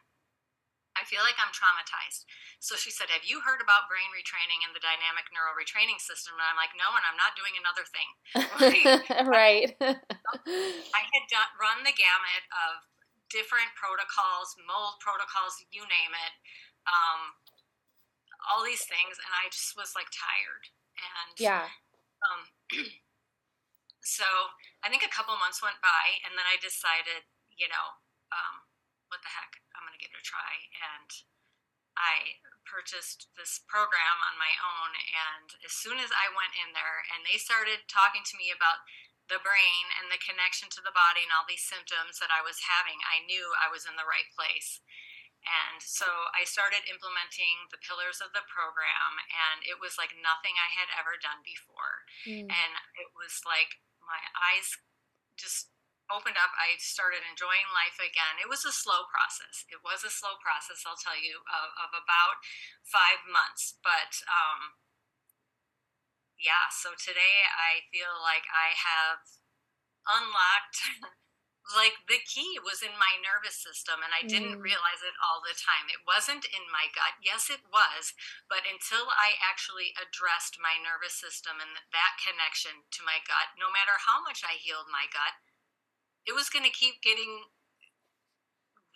I 0.96 1.04
feel 1.04 1.22
like 1.28 1.36
I'm 1.36 1.52
traumatized. 1.52 2.24
So 2.64 2.80
she 2.80 2.90
said, 2.90 3.12
Have 3.12 3.28
you 3.28 3.44
heard 3.44 3.60
about 3.60 3.92
brain 3.92 4.08
retraining 4.16 4.64
and 4.64 4.72
the 4.72 4.84
dynamic 4.84 5.28
neural 5.36 5.56
retraining 5.56 6.00
system? 6.00 6.40
And 6.40 6.48
I'm 6.48 6.60
like, 6.60 6.72
No, 6.76 6.88
and 6.96 7.04
I'm 7.04 7.20
not 7.20 7.36
doing 7.36 7.56
another 7.60 7.86
thing. 7.88 8.10
right. 9.28 9.70
I 9.82 11.02
had 11.04 11.26
done, 11.28 11.52
run 11.60 11.84
the 11.84 11.96
gamut 11.96 12.44
of 12.52 12.88
different 13.28 13.76
protocols, 13.76 14.56
mold 14.64 15.04
protocols, 15.04 15.60
you 15.76 15.84
name 15.84 16.14
it, 16.16 16.34
um, 16.88 17.36
all 18.48 18.64
these 18.64 18.88
things. 18.88 19.20
And 19.20 19.32
I 19.36 19.52
just 19.52 19.76
was 19.76 19.92
like 19.94 20.08
tired. 20.16 20.72
And 20.96 21.36
yeah. 21.36 21.68
Um, 22.24 22.42
so 24.02 24.26
I 24.80 24.88
think 24.88 25.04
a 25.04 25.12
couple 25.12 25.36
months 25.36 25.60
went 25.60 25.78
by, 25.84 26.24
and 26.24 26.40
then 26.40 26.48
I 26.48 26.56
decided, 26.64 27.28
you 27.52 27.68
know, 27.68 28.00
um, 28.32 28.64
what 29.12 29.20
the 29.20 29.30
heck? 29.30 29.60
to 29.96 30.04
give 30.04 30.12
it 30.12 30.15
a 30.15 30.15
try. 30.26 30.74
And 30.82 31.10
I 31.94 32.42
purchased 32.66 33.30
this 33.38 33.62
program 33.70 34.18
on 34.26 34.42
my 34.42 34.58
own. 34.58 34.98
And 34.98 35.54
as 35.62 35.72
soon 35.72 36.02
as 36.02 36.10
I 36.10 36.34
went 36.34 36.58
in 36.58 36.74
there 36.74 37.06
and 37.14 37.22
they 37.24 37.38
started 37.38 37.86
talking 37.86 38.26
to 38.26 38.40
me 38.42 38.50
about 38.50 38.84
the 39.30 39.42
brain 39.42 39.86
and 40.02 40.10
the 40.10 40.22
connection 40.22 40.70
to 40.74 40.82
the 40.82 40.94
body 40.94 41.26
and 41.26 41.34
all 41.34 41.46
these 41.46 41.66
symptoms 41.66 42.18
that 42.22 42.34
I 42.34 42.46
was 42.46 42.66
having, 42.66 43.00
I 43.06 43.26
knew 43.26 43.54
I 43.58 43.70
was 43.70 43.86
in 43.86 43.98
the 43.98 44.06
right 44.06 44.30
place. 44.34 44.82
And 45.46 45.78
so 45.78 46.10
I 46.34 46.42
started 46.42 46.90
implementing 46.90 47.70
the 47.70 47.78
pillars 47.78 48.18
of 48.18 48.34
the 48.34 48.42
program, 48.50 49.22
and 49.30 49.62
it 49.62 49.78
was 49.78 49.94
like 49.94 50.18
nothing 50.18 50.58
I 50.58 50.74
had 50.74 50.90
ever 50.98 51.22
done 51.22 51.46
before. 51.46 52.02
Mm. 52.26 52.50
And 52.50 52.72
it 52.98 53.14
was 53.14 53.46
like 53.46 53.78
my 54.02 54.18
eyes 54.34 54.74
just 55.38 55.70
opened 56.12 56.38
up, 56.38 56.54
I 56.56 56.78
started 56.78 57.26
enjoying 57.26 57.66
life 57.74 57.98
again. 57.98 58.38
It 58.42 58.50
was 58.50 58.64
a 58.66 58.74
slow 58.76 59.10
process. 59.10 59.66
It 59.70 59.82
was 59.82 60.06
a 60.06 60.14
slow 60.14 60.38
process, 60.42 60.86
I'll 60.86 61.00
tell 61.00 61.18
you, 61.18 61.42
of, 61.50 61.70
of 61.76 61.92
about 61.94 62.42
five 62.86 63.26
months. 63.26 63.78
But 63.82 64.22
um, 64.30 64.78
yeah, 66.38 66.70
so 66.70 66.94
today 66.98 67.48
I 67.50 67.88
feel 67.90 68.14
like 68.22 68.46
I 68.52 68.76
have 68.76 69.24
unlocked 70.06 70.78
like 71.74 72.06
the 72.06 72.22
key 72.22 72.62
was 72.62 72.86
in 72.86 72.94
my 72.94 73.18
nervous 73.26 73.58
system 73.58 74.06
and 74.06 74.14
I 74.14 74.22
didn't 74.22 74.62
Mm. 74.62 74.62
realize 74.62 75.02
it 75.02 75.18
all 75.18 75.42
the 75.42 75.58
time. 75.58 75.90
It 75.90 76.06
wasn't 76.06 76.46
in 76.46 76.70
my 76.70 76.94
gut. 76.94 77.18
Yes, 77.26 77.50
it 77.50 77.66
was, 77.74 78.14
but 78.46 78.70
until 78.70 79.10
I 79.10 79.34
actually 79.42 79.98
addressed 79.98 80.62
my 80.62 80.78
nervous 80.78 81.18
system 81.18 81.58
and 81.58 81.74
that 81.90 82.22
connection 82.22 82.86
to 82.94 83.02
my 83.02 83.18
gut, 83.26 83.58
no 83.58 83.74
matter 83.74 83.98
how 84.06 84.22
much 84.22 84.46
I 84.46 84.62
healed 84.62 84.94
my 84.94 85.10
gut, 85.10 85.42
it 86.26 86.34
was 86.34 86.50
going 86.50 86.66
to 86.66 86.72
keep 86.72 87.02
getting 87.02 87.44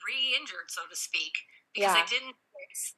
re-injured, 0.07 0.69
so 0.69 0.81
to 0.89 0.95
speak, 0.95 1.33
because 1.73 1.95
I 1.95 2.05
didn't 2.09 2.35
fix 2.57 2.95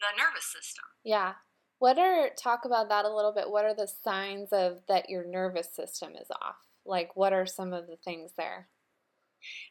the 0.00 0.16
nervous 0.16 0.44
system. 0.44 0.84
Yeah. 1.04 1.34
What 1.78 1.98
are, 1.98 2.30
talk 2.30 2.64
about 2.64 2.88
that 2.90 3.04
a 3.04 3.14
little 3.14 3.32
bit. 3.32 3.50
What 3.50 3.64
are 3.64 3.74
the 3.74 3.88
signs 3.88 4.52
of 4.52 4.86
that 4.86 5.10
your 5.10 5.24
nervous 5.24 5.74
system 5.74 6.12
is 6.14 6.30
off? 6.30 6.56
Like, 6.86 7.16
what 7.16 7.32
are 7.32 7.46
some 7.46 7.72
of 7.72 7.86
the 7.86 7.96
things 7.96 8.32
there? 8.36 8.68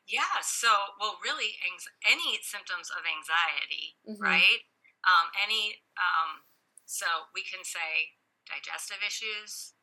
Yeah, 0.08 0.42
so 0.42 0.68
well, 1.00 1.18
really, 1.24 1.56
any 2.04 2.40
symptoms 2.42 2.92
of 2.92 3.04
anxiety, 3.08 3.96
Mhm. 4.06 4.20
right? 4.20 4.68
Um, 5.06 5.32
any, 5.42 5.82
um, 5.96 6.44
so 6.86 7.06
we 7.34 7.44
can 7.44 7.64
say 7.64 8.18
digestive 8.46 9.02
issues, 9.02 9.74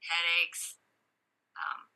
headaches, 0.00 0.78
um, 1.56 1.89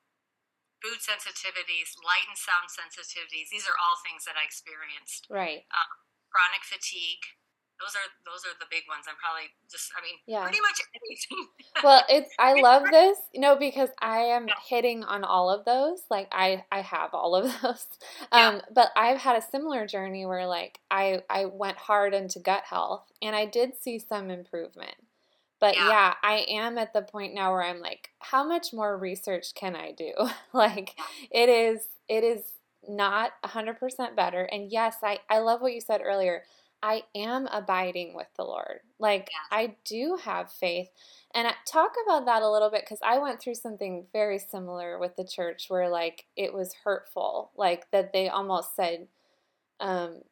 food 0.85 1.01
sensitivities, 1.01 1.97
light 2.05 2.29
and 2.29 2.37
sound 2.37 2.69
sensitivities. 2.69 3.49
These 3.49 3.65
are 3.65 3.77
all 3.81 3.97
things 4.05 4.29
that 4.29 4.37
I 4.37 4.45
experienced. 4.45 5.25
Right. 5.33 5.65
Chronic 6.29 6.61
fatigue. 6.69 7.25
Those 7.81 7.97
are 7.97 8.07
those 8.25 8.45
are 8.47 8.55
the 8.61 8.67
big 8.71 8.85
ones. 8.89 9.07
I'm 9.09 9.17
probably 9.17 9.51
just, 9.71 9.91
I 9.99 10.01
mean, 10.05 10.15
Yeah. 10.27 10.43
pretty 10.45 10.61
much 10.61 10.79
anything. 10.95 11.49
Well, 11.83 12.05
it's 12.09 12.31
I 12.39 12.61
love 12.61 12.85
this, 12.91 13.19
you 13.33 13.41
know, 13.41 13.57
because 13.57 13.89
I 14.01 14.19
am 14.21 14.47
hitting 14.69 15.03
on 15.03 15.25
all 15.25 15.51
of 15.51 15.65
those. 15.65 16.03
Like 16.09 16.29
I 16.31 16.65
I 16.71 16.83
have 16.83 17.11
all 17.15 17.35
of 17.35 17.45
those. 17.63 17.87
Yeah. 18.33 18.49
Um, 18.49 18.63
but 18.73 18.91
I've 18.97 19.19
had 19.19 19.37
a 19.37 19.43
similar 19.43 19.87
journey 19.87 20.25
where 20.25 20.47
like 20.47 20.79
I 20.91 21.23
I 21.29 21.47
went 21.47 21.77
hard 21.79 22.15
into 22.15 22.39
gut 22.39 22.63
health 22.65 23.11
and 23.21 23.35
I 23.35 23.45
did 23.47 23.73
see 23.81 23.99
some 23.99 24.31
improvement. 24.31 24.95
But 25.65 25.77
Yeah. 25.77 25.89
yeah, 25.89 26.15
I 26.23 26.45
am 26.49 26.79
at 26.79 26.93
the 26.93 27.03
point 27.03 27.35
now 27.35 27.53
where 27.53 27.63
I'm 27.63 27.81
like, 27.81 28.11
how 28.21 28.45
much 28.45 28.73
more 28.73 28.97
research 28.99 29.55
can 29.55 29.75
I 29.77 29.93
do? 29.93 30.13
Like 30.53 30.95
it 31.31 31.49
is 31.49 31.89
it 32.09 32.23
is 32.25 32.43
not 32.89 33.33
100% 33.43 34.15
better. 34.17 34.43
And 34.45 34.71
yes, 34.71 34.97
I 35.03 35.21
I 35.31 35.39
love 35.39 35.61
what 35.63 35.73
you 35.75 35.81
said 35.81 36.03
earlier. 36.05 36.45
I 36.83 37.05
am 37.15 37.47
abiding 37.47 38.15
with 38.15 38.29
the 38.37 38.45
Lord. 38.45 38.81
Like. 38.99 39.31
I 39.51 39.77
do 39.85 40.19
have 40.25 40.51
faith. 40.53 40.89
And 41.35 41.47
I- 41.49 41.55
talk 41.67 41.93
about 42.07 42.27
that 42.27 42.43
a 42.43 42.51
little 42.51 42.71
bit 42.71 42.83
because 42.83 42.99
I 43.05 43.19
went 43.19 43.41
through 43.41 43.55
something 43.55 44.07
very 44.13 44.39
similar 44.39 44.99
with 44.99 45.17
the 45.17 45.25
church 45.25 45.67
where 45.69 45.89
like 45.89 46.27
it 46.37 46.53
was 46.53 46.75
hurtful, 46.85 47.53
like 47.57 47.91
that 47.93 48.13
they 48.13 48.29
almost 48.29 48.75
said, 48.77 49.09
um, 49.81 50.23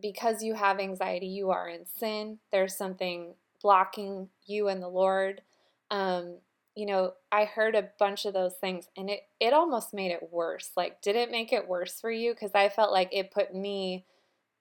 because 0.00 0.42
you 0.42 0.54
have 0.54 0.80
anxiety, 0.80 1.26
you 1.26 1.50
are 1.50 1.68
in 1.68 1.86
sin. 1.86 2.38
There's 2.52 2.76
something 2.76 3.34
blocking 3.62 4.28
you 4.46 4.68
and 4.68 4.82
the 4.82 4.88
Lord. 4.88 5.42
Um, 5.90 6.38
you 6.74 6.86
know, 6.86 7.12
I 7.30 7.44
heard 7.44 7.74
a 7.74 7.90
bunch 7.98 8.24
of 8.24 8.32
those 8.32 8.54
things 8.54 8.88
and 8.96 9.10
it, 9.10 9.20
it 9.40 9.52
almost 9.52 9.92
made 9.92 10.10
it 10.10 10.28
worse. 10.32 10.70
Like, 10.76 11.02
did 11.02 11.16
it 11.16 11.30
make 11.30 11.52
it 11.52 11.68
worse 11.68 12.00
for 12.00 12.10
you? 12.10 12.32
Because 12.32 12.52
I 12.54 12.68
felt 12.68 12.92
like 12.92 13.10
it 13.12 13.30
put 13.30 13.54
me 13.54 14.06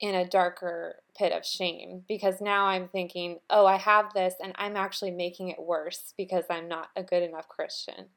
in 0.01 0.15
a 0.15 0.27
darker 0.27 0.95
pit 1.15 1.31
of 1.31 1.45
shame 1.45 2.03
because 2.07 2.41
now 2.41 2.65
I'm 2.65 2.87
thinking, 2.87 3.39
oh, 3.49 3.65
I 3.65 3.77
have 3.77 4.13
this 4.13 4.33
and 4.43 4.53
I'm 4.55 4.75
actually 4.75 5.11
making 5.11 5.49
it 5.49 5.61
worse 5.61 6.13
because 6.17 6.45
I'm 6.49 6.67
not 6.67 6.89
a 6.95 7.03
good 7.03 7.23
enough 7.23 7.47
Christian. 7.47 8.09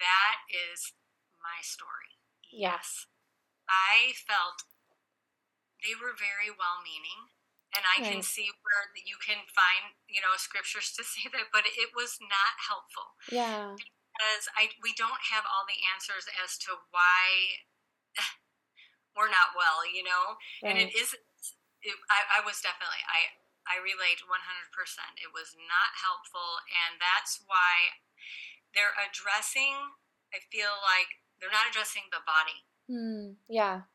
That 0.00 0.38
is 0.50 0.92
my 1.38 1.60
story. 1.62 2.16
Yeah. 2.50 2.72
Yes. 2.72 3.06
I 3.68 4.12
felt 4.26 4.64
they 5.84 5.94
were 5.94 6.16
very 6.16 6.50
well 6.50 6.80
meaning. 6.82 7.30
And 7.72 7.82
I 7.88 8.04
can 8.04 8.20
see 8.20 8.52
where 8.52 8.84
you 9.00 9.16
can 9.24 9.40
find, 9.48 9.96
you 10.04 10.20
know, 10.20 10.36
scriptures 10.36 10.92
to 10.96 11.02
say 11.12 11.28
that, 11.32 11.48
but 11.52 11.64
it 11.64 11.90
was 11.96 12.20
not 12.20 12.52
helpful 12.60 13.16
Yeah. 13.32 13.72
because 13.80 14.44
I 14.52 14.68
we 14.84 14.92
don't 14.92 15.32
have 15.32 15.48
all 15.48 15.64
the 15.64 15.80
answers 15.92 16.28
as 16.44 16.60
to 16.68 16.76
why 16.92 17.64
we're 19.16 19.32
not 19.32 19.56
well, 19.56 19.84
you 19.88 20.04
know. 20.04 20.36
And 20.64 20.76
it 20.76 20.92
isn't. 20.92 21.24
It, 21.82 21.96
I, 22.12 22.38
I 22.38 22.46
was 22.46 22.60
definitely 22.62 23.02
I 23.08 23.34
I 23.66 23.80
relate 23.80 24.20
one 24.28 24.44
hundred 24.44 24.70
percent. 24.70 25.16
It 25.18 25.32
was 25.32 25.56
not 25.56 25.96
helpful, 25.96 26.60
and 26.68 27.00
that's 27.00 27.40
why 27.48 27.98
they're 28.76 28.94
addressing. 29.00 29.96
I 30.32 30.40
feel 30.52 30.72
like 30.84 31.20
they're 31.40 31.52
not 31.52 31.68
addressing 31.72 32.08
the 32.12 32.20
body. 32.24 32.58
Hmm. 32.88 33.40
Yeah. 33.48 33.88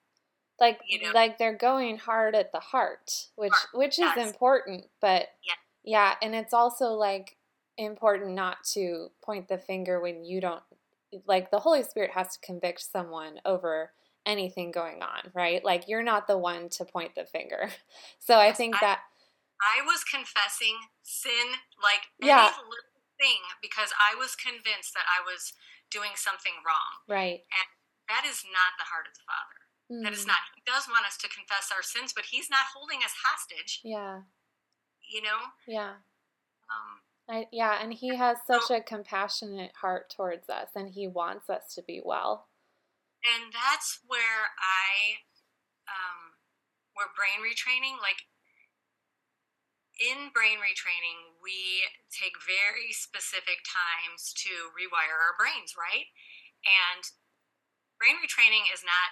Like 0.60 0.80
You 0.88 1.02
know? 1.04 1.12
like 1.14 1.38
they're 1.38 1.56
going 1.56 1.98
hard 1.98 2.36
at 2.36 2.52
the 2.52 2.60
heart, 2.60 3.28
which 3.36 3.52
Heart, 3.54 3.70
which 3.74 3.94
is 4.00 4.12
yes. 4.16 4.28
important, 4.28 4.86
but 5.02 5.30
Yeah. 5.44 5.54
yeah, 5.84 6.16
and 6.22 6.34
it's 6.36 6.54
also 6.54 6.92
like 6.94 7.38
important 7.78 8.34
not 8.34 8.64
to 8.74 9.12
point 9.22 9.48
the 9.48 9.58
finger 9.58 10.00
when 10.02 10.24
you 10.26 10.42
don't 10.42 10.64
like 11.26 11.52
the 11.52 11.60
Holy 11.60 11.84
Spirit 11.84 12.12
has 12.12 12.34
to 12.36 12.40
convict 12.46 12.82
someone 12.82 13.40
over 13.46 13.92
anything 14.26 14.72
going 14.72 15.02
on, 15.04 15.32
right? 15.34 15.64
Like 15.64 15.88
you're 15.88 16.04
not 16.04 16.28
the 16.28 16.38
one 16.38 16.70
to 16.70 16.86
point 16.86 17.16
the 17.16 17.26
finger. 17.26 17.70
So 18.20 18.38
I 18.40 18.52
think 18.52 18.76
I- 18.76 18.80
that 18.82 19.00
I 19.62 19.82
was 19.86 20.04
confessing 20.04 20.78
sin 21.04 21.58
like 21.82 22.02
Yeah. 22.20 22.46
any 22.54 22.58
little 22.70 23.02
thing 23.18 23.42
because 23.62 23.90
I 23.98 24.14
was 24.16 24.36
convinced 24.36 24.94
that 24.94 25.06
I 25.10 25.24
was 25.26 25.54
doing 25.90 26.12
something 26.16 26.54
wrong. 26.66 27.02
right. 27.08 27.42
And 27.50 27.68
that 28.10 28.26
is 28.26 28.44
not 28.46 28.78
the 28.78 28.86
heart 28.86 29.08
of 29.08 29.14
the 29.14 29.24
Father. 29.26 29.67
That 29.90 30.14
is 30.14 30.26
Mm, 30.26 30.28
not. 30.28 30.38
He 30.56 30.62
does 30.66 30.88
want 30.88 31.06
us 31.06 31.18
to 31.18 31.30
confess 31.30 31.72
our 31.72 31.82
sins, 31.82 32.12
but 32.14 32.26
He's 32.26 32.50
not 32.50 32.68
holding 32.76 33.00
us 33.00 33.14
hostage. 33.24 33.80
Yeah. 33.84 34.22
You 35.02 35.22
know. 35.22 35.40
Yeah. 35.68 36.04
Um, 36.70 37.02
I, 37.30 37.48
yeah, 37.52 37.80
and 37.82 37.94
he 37.94 38.16
has 38.16 38.38
such 38.48 38.72
a 38.72 38.80
compassionate 38.82 39.72
heart 39.82 40.10
towards 40.10 40.48
us 40.50 40.70
and 40.76 40.90
he 40.90 41.08
wants 41.08 41.50
us 41.50 41.76
to 41.76 41.82
be 41.84 42.02
well. 42.04 42.48
and 43.24 43.52
that's 43.52 44.00
where 44.08 44.56
I, 44.60 45.24
um, 45.92 46.40
where 46.96 47.12
brain 47.16 47.44
retraining, 47.44 48.00
like 48.00 48.28
in 50.00 50.30
brain 50.32 50.60
retraining, 50.64 51.36
we 51.44 51.84
take 52.08 52.38
very 52.40 52.92
specific 52.96 53.60
times 53.68 54.32
to 54.46 54.72
rewire 54.72 55.18
our 55.18 55.36
brains, 55.36 55.76
right? 55.76 56.08
And 56.64 57.04
brain 58.00 58.16
retraining 58.24 58.72
is 58.72 58.84
not, 58.88 59.10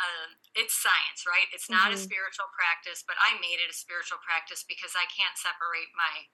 uh, 0.00 0.28
it's 0.54 0.74
science, 0.74 1.24
right? 1.26 1.48
It's 1.52 1.68
not 1.70 1.92
a 1.92 1.96
Mhm. 1.96 2.04
spiritual 2.04 2.48
practice, 2.52 3.02
but 3.02 3.16
I 3.20 3.34
made 3.40 3.60
it 3.60 3.70
a 3.70 3.72
spiritual 3.72 4.18
practice 4.18 4.62
because 4.64 4.94
I 4.94 5.06
can't 5.06 5.36
separate 5.38 5.88
my 5.94 6.28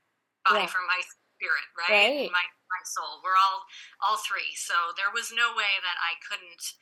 body 0.45 0.67
Yeah. 0.67 0.67
from 0.67 0.87
my 0.87 1.01
spirit, 1.01 1.65
right? 1.77 1.91
Right. 1.91 2.31
My 2.31 2.45
my 2.71 2.83
soul. 2.85 3.21
We're 3.23 3.37
all 3.37 3.67
all 4.01 4.17
three. 4.19 4.55
So 4.57 4.93
there 4.97 5.11
was 5.11 5.31
no 5.33 5.55
way 5.55 5.79
that 5.83 5.97
I 6.01 6.15
couldn't. 6.27 6.75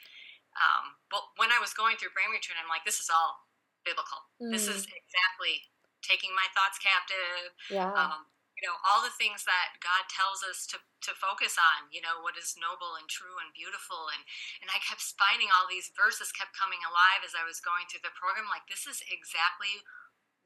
Um, 0.56 0.96
but 1.10 1.36
when 1.36 1.52
I 1.52 1.58
was 1.58 1.74
going 1.74 1.96
through 1.96 2.10
brain 2.10 2.30
retraining, 2.30 2.60
I'm 2.62 2.68
like, 2.68 2.84
this 2.84 3.00
is 3.00 3.10
all 3.10 3.48
biblical. 3.84 4.30
This 4.38 4.68
is 4.68 4.86
Mm. 4.86 4.92
exactly 4.96 5.70
taking 6.02 6.34
my 6.34 6.46
thoughts 6.54 6.78
captive. 6.78 7.54
Yeah. 7.68 7.92
Um, 7.92 8.26
you 8.60 8.68
know, 8.68 8.76
all 8.84 9.00
the 9.00 9.16
things 9.16 9.48
that 9.48 9.80
God 9.80 10.04
tells 10.12 10.44
us 10.44 10.68
to 10.68 10.76
to 11.08 11.16
focus 11.16 11.56
on. 11.56 11.88
You 11.88 12.04
know, 12.04 12.20
what 12.20 12.36
is 12.36 12.60
noble 12.60 13.00
and 13.00 13.08
true 13.08 13.40
and 13.40 13.48
beautiful. 13.56 14.12
And 14.12 14.22
and 14.60 14.68
I 14.68 14.78
kept 14.84 15.00
finding 15.16 15.48
all 15.48 15.64
these 15.64 15.88
verses 15.96 16.28
kept 16.28 16.52
coming 16.52 16.84
alive 16.84 17.24
as 17.24 17.32
I 17.32 17.48
was 17.48 17.64
going 17.64 17.88
through 17.88 18.04
the 18.04 18.12
program. 18.12 18.52
Like 18.52 18.68
this 18.68 18.84
is 18.84 19.00
exactly 19.08 19.80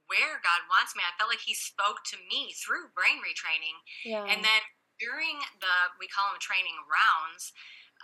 where 0.07 0.39
God 0.39 0.71
wants 0.71 0.95
me. 0.95 1.03
I 1.03 1.17
felt 1.19 1.33
like 1.33 1.43
He 1.43 1.59
spoke 1.59 2.07
to 2.15 2.19
me 2.31 2.55
through 2.55 2.95
brain 2.95 3.19
retraining. 3.19 3.83
yeah. 4.07 4.23
And 4.31 4.47
then 4.47 4.63
during 5.03 5.43
the 5.59 5.75
we 5.99 6.07
call 6.07 6.31
them 6.31 6.39
training 6.39 6.87
rounds, 6.87 7.51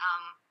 um, 0.02 0.43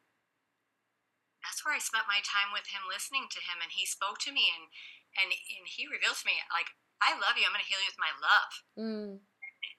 that's 1.44 1.63
where 1.63 1.75
I 1.75 1.84
spent 1.84 2.08
my 2.08 2.24
time 2.24 2.51
with 2.51 2.68
him, 2.72 2.88
listening 2.88 3.28
to 3.32 3.39
him, 3.44 3.60
and 3.63 3.72
he 3.72 3.84
spoke 3.84 4.20
to 4.24 4.32
me 4.32 4.48
and 4.56 4.72
and 5.20 5.30
and 5.36 5.68
he 5.68 5.84
revealed 5.84 6.20
to 6.24 6.28
me 6.28 6.39
like 6.51 6.72
I 7.00 7.16
love 7.16 7.39
you. 7.39 7.48
I'm 7.48 7.56
going 7.56 7.63
to 7.63 7.70
heal 7.70 7.80
you 7.80 7.92
with 7.92 8.04
my 8.04 8.13
love, 8.20 8.51
mm, 8.75 9.12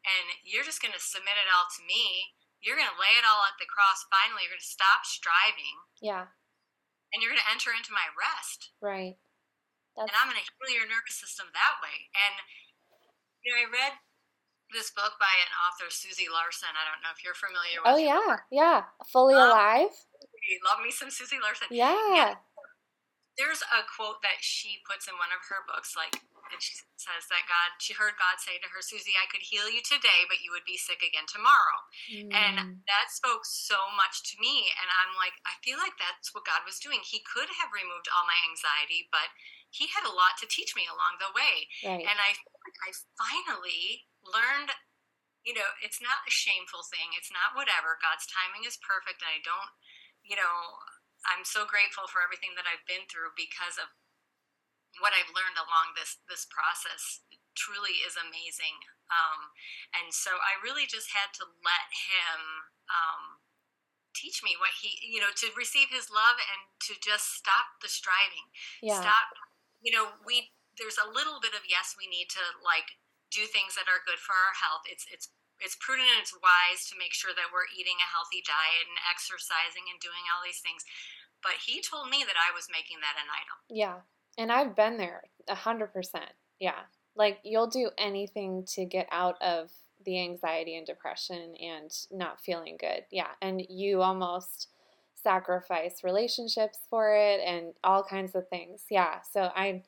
and 0.07 0.27
you're 0.45 0.67
just 0.67 0.81
going 0.83 0.95
to 0.95 1.03
submit 1.03 1.37
it 1.41 1.49
all 1.51 1.69
to 1.77 1.83
me. 1.85 2.35
You're 2.61 2.77
going 2.77 2.91
to 2.91 3.01
lay 3.01 3.17
it 3.17 3.25
all 3.25 3.41
at 3.49 3.57
the 3.57 3.69
cross. 3.69 4.05
Finally, 4.13 4.45
you're 4.45 4.53
going 4.53 4.61
to 4.61 4.77
stop 4.77 5.09
striving, 5.09 5.81
yeah. 6.05 6.29
and 7.13 7.25
you're 7.25 7.33
going 7.33 7.41
to 7.41 7.53
enter 7.53 7.73
into 7.73 7.97
my 7.97 8.05
rest. 8.13 8.77
Right. 8.85 9.17
That's 9.97 10.13
and 10.13 10.17
I'm 10.17 10.29
going 10.29 10.39
to 10.39 10.45
heal 10.45 10.77
your 10.77 10.89
nervous 10.89 11.17
system 11.17 11.49
that 11.57 11.81
way. 11.81 12.13
And 12.13 12.37
you 13.43 13.51
know, 13.53 13.65
I 13.65 13.67
read 13.73 13.97
this 14.71 14.93
book 14.93 15.19
by 15.19 15.33
an 15.43 15.51
author, 15.67 15.91
Susie 15.91 16.31
Larson. 16.31 16.71
I 16.77 16.85
don't 16.87 17.03
know 17.03 17.11
if 17.11 17.25
you're 17.25 17.35
familiar 17.35 17.81
with. 17.83 17.91
Oh 17.91 17.99
yeah. 17.99 18.45
Yeah. 18.53 18.87
Fully 19.11 19.35
Um, 19.35 19.51
Alive. 19.51 19.91
Love 20.69 20.85
me 20.85 20.91
some 20.93 21.11
Susie 21.11 21.41
Larson. 21.43 21.69
Yeah. 21.71 22.37
There's 23.39 23.63
a 23.63 23.87
quote 23.87 24.23
that 24.27 24.43
she 24.43 24.83
puts 24.83 25.07
in 25.07 25.15
one 25.17 25.31
of 25.31 25.43
her 25.49 25.63
books, 25.67 25.95
like, 25.95 26.19
and 26.51 26.59
she 26.59 26.75
says 26.99 27.31
that 27.31 27.47
God, 27.47 27.79
she 27.79 27.95
heard 27.95 28.19
God 28.19 28.43
say 28.43 28.59
to 28.59 28.69
her, 28.75 28.83
Susie, 28.83 29.15
I 29.15 29.31
could 29.31 29.47
heal 29.47 29.71
you 29.71 29.79
today, 29.87 30.27
but 30.27 30.43
you 30.43 30.51
would 30.51 30.67
be 30.67 30.75
sick 30.75 30.99
again 30.99 31.31
tomorrow. 31.31 31.79
Mm. 32.11 32.35
And 32.35 32.83
that 32.91 33.15
spoke 33.15 33.47
so 33.47 33.79
much 33.95 34.27
to 34.31 34.35
me. 34.43 34.67
And 34.75 34.91
I'm 34.91 35.15
like, 35.15 35.39
I 35.47 35.55
feel 35.63 35.79
like 35.79 35.95
that's 35.95 36.35
what 36.35 36.49
God 36.49 36.67
was 36.67 36.83
doing. 36.83 37.01
He 37.07 37.23
could 37.23 37.49
have 37.63 37.71
removed 37.71 38.11
all 38.11 38.27
my 38.27 38.37
anxiety, 38.51 39.07
but 39.15 39.31
He 39.71 39.87
had 39.95 40.03
a 40.03 40.17
lot 40.17 40.35
to 40.43 40.51
teach 40.51 40.75
me 40.75 40.91
along 40.91 41.23
the 41.23 41.31
way. 41.31 41.71
Right. 41.87 42.03
And 42.03 42.19
I 42.19 42.35
I 42.83 42.91
finally 43.15 44.11
learned 44.27 44.75
you 45.45 45.57
know, 45.57 45.73
it's 45.81 46.05
not 46.05 46.29
a 46.29 46.33
shameful 46.33 46.85
thing. 46.85 47.17
It's 47.17 47.33
not 47.33 47.57
whatever. 47.57 47.97
God's 47.97 48.29
timing 48.29 48.69
is 48.69 48.77
perfect. 48.77 49.25
And 49.25 49.33
I 49.33 49.41
don't, 49.41 49.73
you 50.21 50.37
know, 50.37 50.57
I'm 51.29 51.45
so 51.45 51.69
grateful 51.69 52.09
for 52.09 52.25
everything 52.25 52.57
that 52.57 52.65
I've 52.65 52.85
been 52.89 53.05
through 53.09 53.37
because 53.37 53.77
of 53.77 53.93
what 54.99 55.15
I've 55.15 55.31
learned 55.31 55.61
along 55.61 55.95
this 55.95 56.19
this 56.27 56.49
process. 56.49 57.23
It 57.31 57.39
truly 57.55 58.03
is 58.03 58.17
amazing. 58.17 58.81
Um, 59.11 59.53
and 59.95 60.15
so 60.15 60.39
I 60.39 60.59
really 60.63 60.87
just 60.87 61.11
had 61.13 61.31
to 61.39 61.45
let 61.63 61.87
him 61.91 62.41
um, 62.91 63.43
teach 64.15 64.43
me 64.43 64.59
what 64.59 64.75
he, 64.79 64.99
you 65.03 65.23
know, 65.23 65.31
to 65.35 65.51
receive 65.55 65.91
his 65.91 66.11
love 66.11 66.39
and 66.39 66.61
to 66.91 66.99
just 66.99 67.37
stop 67.39 67.79
the 67.83 67.91
striving. 67.91 68.51
Yeah. 68.83 69.03
Stop, 69.03 69.35
you 69.83 69.95
know, 69.95 70.19
we, 70.23 70.55
there's 70.79 70.99
a 70.99 71.11
little 71.11 71.43
bit 71.43 71.55
of 71.55 71.67
yes, 71.67 71.95
we 71.99 72.07
need 72.07 72.31
to 72.35 72.45
like 72.63 72.99
do 73.31 73.47
things 73.47 73.79
that 73.79 73.87
are 73.87 74.03
good 74.03 74.19
for 74.19 74.35
our 74.35 74.55
health. 74.59 74.87
It's 74.91 75.07
it's 75.11 75.31
it's 75.61 75.77
prudent 75.77 76.09
and 76.09 76.21
it's 76.21 76.35
wise 76.35 76.89
to 76.89 76.99
make 76.99 77.13
sure 77.13 77.37
that 77.37 77.53
we're 77.53 77.69
eating 77.77 78.01
a 78.01 78.09
healthy 78.09 78.41
diet 78.43 78.89
and 78.89 78.99
exercising 79.07 79.87
and 79.93 80.01
doing 80.01 80.25
all 80.33 80.41
these 80.41 80.65
things. 80.65 80.83
But 81.45 81.61
he 81.65 81.81
told 81.81 82.09
me 82.09 82.25
that 82.25 82.37
I 82.37 82.53
was 82.53 82.69
making 82.73 83.01
that 83.01 83.21
an 83.21 83.29
idol. 83.29 83.59
Yeah. 83.69 84.05
And 84.37 84.53
I've 84.53 84.77
been 84.77 84.97
there 84.97 85.29
a 85.49 85.55
hundred 85.55 85.93
percent. 85.93 86.33
Yeah. 86.59 86.89
Like 87.15 87.41
you'll 87.45 87.69
do 87.69 87.91
anything 87.99 88.65
to 88.75 88.85
get 88.85 89.09
out 89.11 89.41
of 89.41 89.71
the 90.05 90.21
anxiety 90.21 90.77
and 90.77 90.87
depression 90.87 91.55
and 91.61 91.91
not 92.11 92.41
feeling 92.41 92.77
good. 92.81 93.05
Yeah. 93.11 93.37
And 93.43 93.63
you 93.69 94.01
almost 94.01 94.69
sacrifice 95.15 96.03
relationships 96.03 96.79
for 96.89 97.15
it 97.15 97.41
and 97.45 97.75
all 97.85 98.03
kinds 98.03 98.35
of 98.35 98.49
things. 98.49 98.85
Yeah. 98.91 99.21
So 99.31 99.51
I 99.55 99.83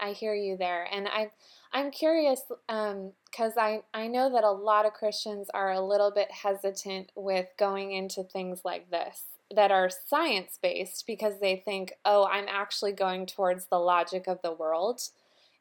I 0.00 0.12
hear 0.12 0.34
you 0.34 0.56
there. 0.56 0.86
And 0.90 1.08
I 1.08 1.30
I'm 1.72 1.90
curious 1.90 2.42
because 2.48 3.56
um, 3.56 3.58
I, 3.58 3.82
I 3.92 4.06
know 4.06 4.30
that 4.32 4.44
a 4.44 4.50
lot 4.50 4.86
of 4.86 4.94
Christians 4.94 5.48
are 5.52 5.72
a 5.72 5.84
little 5.84 6.10
bit 6.10 6.30
hesitant 6.30 7.12
with 7.14 7.46
going 7.58 7.92
into 7.92 8.22
things 8.22 8.60
like 8.64 8.90
this 8.90 9.24
that 9.54 9.70
are 9.70 9.90
science 9.90 10.58
based 10.60 11.06
because 11.06 11.40
they 11.40 11.56
think, 11.56 11.92
oh, 12.04 12.26
I'm 12.30 12.46
actually 12.48 12.92
going 12.92 13.26
towards 13.26 13.66
the 13.66 13.78
logic 13.78 14.26
of 14.26 14.40
the 14.42 14.52
world 14.52 15.00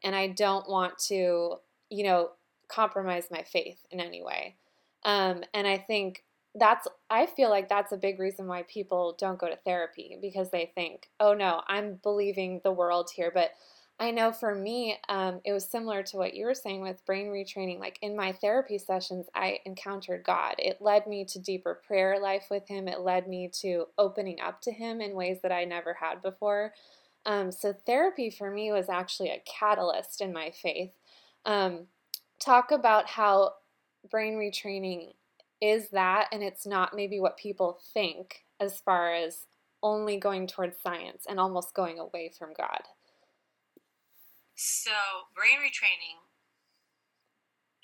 and 0.04 0.16
I 0.16 0.28
don't 0.28 0.70
want 0.70 0.98
to, 1.08 1.58
you 1.90 2.04
know, 2.04 2.32
compromise 2.68 3.28
my 3.32 3.44
faith 3.44 3.80
in 3.92 4.00
any 4.00 4.22
way. 4.22 4.56
Um, 5.04 5.44
and 5.54 5.68
I 5.68 5.78
think 5.78 6.24
that's, 6.54 6.88
I 7.10 7.28
feel 7.28 7.50
like 7.50 7.70
that's 7.70 7.92
a 7.92 7.98
big 7.98 8.20
reason 8.20 8.48
why 8.48 8.64
people 8.64 9.16
don't 9.18 9.40
go 9.40 9.48
to 9.48 9.56
therapy 9.56 10.18
because 10.22 10.50
they 10.50 10.72
think, 10.76 11.10
oh 11.20 11.34
no, 11.34 11.62
I'm 11.68 12.00
believing 12.04 12.62
the 12.64 12.72
world 12.72 13.10
here. 13.16 13.32
But 13.34 13.52
I 14.00 14.12
know 14.12 14.32
for 14.32 14.54
me, 14.54 14.98
um, 15.10 15.42
it 15.44 15.54
was 15.54 15.66
similar 15.66 16.04
to 16.04 16.18
what 16.18 16.36
you 16.36 16.46
were 16.46 16.54
saying 16.54 16.82
with 16.82 17.04
brain 17.06 17.28
retraining. 17.28 17.80
Like 17.80 17.98
in 18.04 18.16
my 18.16 18.32
therapy 18.32 18.78
sessions, 18.78 19.26
I 19.34 19.60
encountered 19.66 20.24
God. 20.24 20.56
It 20.60 20.82
led 20.82 21.08
me 21.08 21.26
to 21.26 21.40
deeper 21.40 21.82
prayer 21.88 22.20
life 22.20 22.46
with 22.52 22.68
Him, 22.68 22.88
it 22.88 23.00
led 23.00 23.28
me 23.28 23.50
to 23.62 23.86
opening 23.98 24.40
up 24.40 24.62
to 24.62 24.72
Him 24.72 25.02
in 25.02 25.16
ways 25.16 25.40
that 25.42 25.52
I 25.52 25.66
never 25.66 25.96
had 25.96 26.22
before. 26.22 26.74
Um, 27.26 27.52
so, 27.52 27.74
therapy 27.74 28.30
for 28.30 28.52
me 28.52 28.72
was 28.72 28.88
actually 28.88 29.30
a 29.30 29.44
catalyst 29.46 30.22
in 30.22 30.32
my 30.32 30.52
faith. 30.52 30.92
Um, 31.46 31.88
talk 32.40 32.72
about 32.72 33.08
how 33.08 33.54
brain 34.12 34.36
retraining 34.36 35.14
is 35.60 35.90
that, 35.90 36.28
and 36.32 36.44
it's 36.44 36.68
not 36.68 36.96
maybe 36.96 37.20
what 37.20 37.38
people 37.38 37.80
think 37.94 38.46
as 38.60 38.80
far 38.80 39.14
as 39.14 39.48
only 39.82 40.18
going 40.18 40.46
towards 40.46 40.78
science 40.82 41.26
and 41.28 41.40
almost 41.40 41.74
going 41.74 41.98
away 42.00 42.32
from 42.38 42.54
God. 42.56 42.82
So 44.58 45.30
brain 45.38 45.62
retraining 45.62 46.26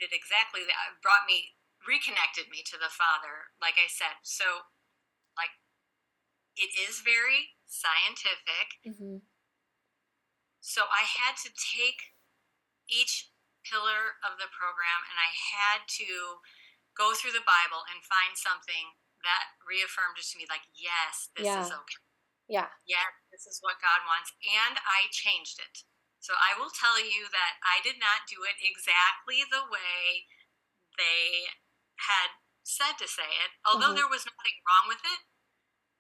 did 0.02 0.10
exactly 0.10 0.66
that. 0.66 0.98
Brought 1.06 1.30
me, 1.30 1.54
reconnected 1.86 2.50
me 2.50 2.66
to 2.66 2.82
the 2.82 2.90
Father. 2.90 3.54
Like 3.62 3.78
I 3.78 3.86
said, 3.86 4.18
so 4.26 4.74
like 5.38 5.54
it 6.58 6.74
is 6.74 7.06
very 7.06 7.54
scientific. 7.70 8.82
Mm-hmm. 8.82 9.22
So 10.66 10.90
I 10.90 11.06
had 11.06 11.38
to 11.46 11.54
take 11.54 12.18
each 12.90 13.30
pillar 13.62 14.18
of 14.26 14.42
the 14.42 14.50
program 14.50 15.06
and 15.08 15.18
I 15.22 15.30
had 15.30 15.86
to 16.02 16.42
go 16.98 17.14
through 17.14 17.38
the 17.38 17.46
Bible 17.46 17.86
and 17.86 18.02
find 18.02 18.34
something 18.34 18.98
that 19.22 19.56
reaffirmed 19.62 20.18
it 20.18 20.26
to 20.34 20.42
me 20.42 20.50
like, 20.50 20.66
yes, 20.74 21.30
this 21.38 21.48
yeah. 21.48 21.62
is 21.62 21.70
okay. 21.70 22.02
Yeah. 22.50 22.70
Yeah, 22.84 23.08
this 23.32 23.46
is 23.46 23.62
what 23.62 23.80
God 23.80 24.04
wants. 24.10 24.34
And 24.42 24.82
I 24.84 25.08
changed 25.14 25.62
it. 25.62 25.86
So 26.24 26.40
I 26.40 26.56
will 26.56 26.72
tell 26.72 27.04
you 27.04 27.28
that 27.28 27.60
I 27.68 27.84
did 27.84 28.00
not 28.00 28.24
do 28.32 28.48
it 28.48 28.56
exactly 28.64 29.44
the 29.44 29.68
way 29.68 30.24
they 30.96 31.52
had 32.00 32.40
said 32.64 32.96
to 33.04 33.12
say 33.12 33.28
it, 33.44 33.60
although 33.68 33.92
mm-hmm. 33.92 34.00
there 34.00 34.08
was 34.08 34.24
nothing 34.24 34.56
wrong 34.64 34.88
with 34.88 35.04
it. 35.04 35.28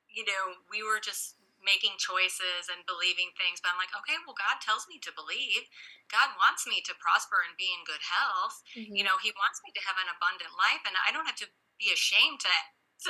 You 0.07 0.23
know, 0.23 0.63
we 0.71 0.79
were 0.79 1.03
just 1.03 1.35
making 1.59 1.99
choices 1.99 2.71
and 2.71 2.87
believing 2.87 3.35
things, 3.35 3.59
but 3.59 3.75
I'm 3.75 3.79
like, 3.79 3.91
okay, 3.91 4.15
well, 4.23 4.35
God 4.39 4.63
tells 4.63 4.87
me 4.87 4.95
to 5.03 5.11
believe. 5.11 5.67
God 6.07 6.31
wants 6.39 6.63
me 6.63 6.79
to 6.87 6.95
prosper 7.03 7.43
and 7.43 7.59
be 7.59 7.67
in 7.75 7.83
good 7.83 8.03
health. 8.07 8.63
Mm-hmm. 8.79 8.95
You 8.95 9.03
know, 9.03 9.19
He 9.19 9.35
wants 9.35 9.59
me 9.67 9.75
to 9.75 9.83
have 9.83 9.99
an 9.99 10.07
abundant 10.07 10.55
life, 10.55 10.87
and 10.87 10.95
I 11.03 11.11
don't 11.11 11.27
have 11.27 11.39
to 11.43 11.51
be 11.75 11.91
ashamed 11.91 12.39
to 12.47 12.53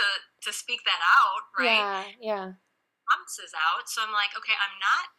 to 0.01 0.05
to 0.49 0.49
speak 0.49 0.81
that 0.89 1.01
out, 1.21 1.45
right? 1.61 1.77
Yeah, 1.77 2.01
yeah. 2.17 2.47
Promises 3.05 3.53
out. 3.53 3.85
So 3.85 4.01
I'm 4.01 4.15
like, 4.15 4.33
okay, 4.33 4.57
I'm 4.57 4.81
not 4.81 5.13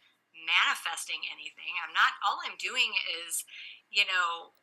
manifesting 0.45 1.25
anything. 1.27 1.75
I'm 1.81 1.91
not, 1.91 2.15
all 2.21 2.39
I'm 2.45 2.55
doing 2.61 2.93
is, 3.25 3.43
you 3.91 4.05
know, 4.05 4.55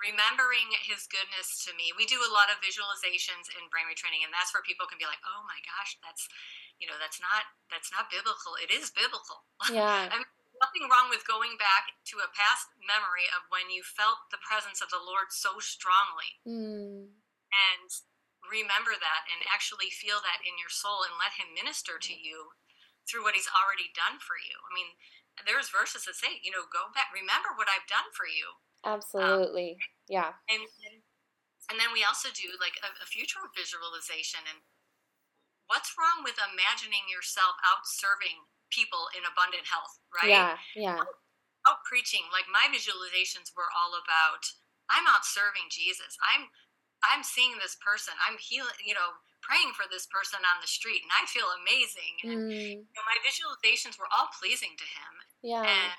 remembering 0.00 0.72
his 0.84 1.04
goodness 1.04 1.60
to 1.68 1.76
me. 1.76 1.92
We 1.92 2.08
do 2.08 2.20
a 2.20 2.32
lot 2.32 2.48
of 2.48 2.60
visualizations 2.64 3.52
in 3.52 3.68
brain 3.68 3.84
retraining, 3.84 4.24
and 4.24 4.32
that's 4.32 4.52
where 4.56 4.64
people 4.64 4.88
can 4.88 4.96
be 4.96 5.04
like, 5.04 5.20
oh 5.28 5.44
my 5.44 5.60
gosh, 5.64 6.00
that's, 6.00 6.24
you 6.80 6.88
know, 6.88 6.96
that's 6.96 7.20
not, 7.20 7.44
that's 7.68 7.92
not 7.92 8.08
biblical. 8.08 8.56
It 8.56 8.72
is 8.72 8.92
biblical. 8.92 9.44
Yeah. 9.68 10.08
I 10.08 10.16
mean, 10.16 10.32
nothing 10.56 10.88
wrong 10.88 11.12
with 11.12 11.28
going 11.28 11.60
back 11.60 11.92
to 12.08 12.16
a 12.20 12.32
past 12.32 12.72
memory 12.80 13.28
of 13.36 13.44
when 13.52 13.68
you 13.68 13.84
felt 13.84 14.32
the 14.32 14.40
presence 14.40 14.80
of 14.80 14.88
the 14.88 15.00
Lord 15.00 15.32
so 15.32 15.60
strongly. 15.60 16.40
Mm. 16.48 17.12
And 17.52 17.88
remember 18.48 18.96
that 18.96 19.22
and 19.28 19.44
actually 19.52 19.92
feel 19.92 20.20
that 20.24 20.40
in 20.44 20.56
your 20.56 20.72
soul 20.72 21.04
and 21.04 21.16
let 21.20 21.36
him 21.36 21.52
minister 21.52 22.00
to 22.00 22.14
you 22.16 22.56
through 23.10 23.26
what 23.26 23.34
he's 23.34 23.50
already 23.50 23.90
done 23.90 24.22
for 24.22 24.38
you. 24.38 24.54
I 24.54 24.70
mean, 24.70 24.94
there's 25.42 25.74
verses 25.74 26.06
that 26.06 26.14
say, 26.14 26.38
you 26.46 26.54
know, 26.54 26.62
go 26.70 26.94
back, 26.94 27.10
remember 27.10 27.50
what 27.58 27.66
I've 27.66 27.90
done 27.90 28.06
for 28.14 28.30
you. 28.30 28.54
Absolutely. 28.86 29.74
Um, 29.74 30.06
yeah. 30.06 30.32
And, 30.46 30.62
and, 31.68 31.76
then 31.76 31.90
we 31.92 32.06
also 32.06 32.32
do 32.32 32.48
like 32.62 32.78
a, 32.80 32.90
a 33.02 33.06
future 33.06 33.42
visualization 33.52 34.40
and 34.46 34.62
what's 35.68 35.92
wrong 35.98 36.24
with 36.24 36.38
imagining 36.40 37.04
yourself 37.10 37.58
out 37.66 37.84
serving 37.84 38.46
people 38.72 39.10
in 39.12 39.26
abundant 39.26 39.68
health, 39.68 40.00
right? 40.14 40.32
Yeah. 40.32 40.56
Yeah. 40.72 41.02
Out, 41.04 41.12
out 41.68 41.84
preaching, 41.84 42.24
like 42.32 42.48
my 42.48 42.72
visualizations 42.72 43.52
were 43.52 43.68
all 43.74 43.92
about 43.98 44.48
I'm 44.90 45.06
out 45.06 45.22
serving 45.22 45.70
Jesus. 45.70 46.18
I'm 46.18 46.50
I'm 47.00 47.24
seeing 47.24 47.56
this 47.56 47.78
person. 47.80 48.12
I'm 48.20 48.36
healing, 48.36 48.76
you 48.84 48.92
know, 48.92 49.16
praying 49.50 49.74
for 49.74 49.90
this 49.90 50.06
person 50.06 50.38
on 50.46 50.62
the 50.62 50.70
street 50.70 51.02
and 51.02 51.10
I 51.10 51.26
feel 51.26 51.50
amazing. 51.58 52.14
And 52.22 52.40
mm. 52.46 52.86
you 52.86 52.94
know, 52.94 53.02
my 53.02 53.18
visualizations 53.26 53.98
were 53.98 54.06
all 54.14 54.30
pleasing 54.38 54.78
to 54.78 54.86
him. 54.86 55.12
Yeah. 55.42 55.66
And 55.66 55.98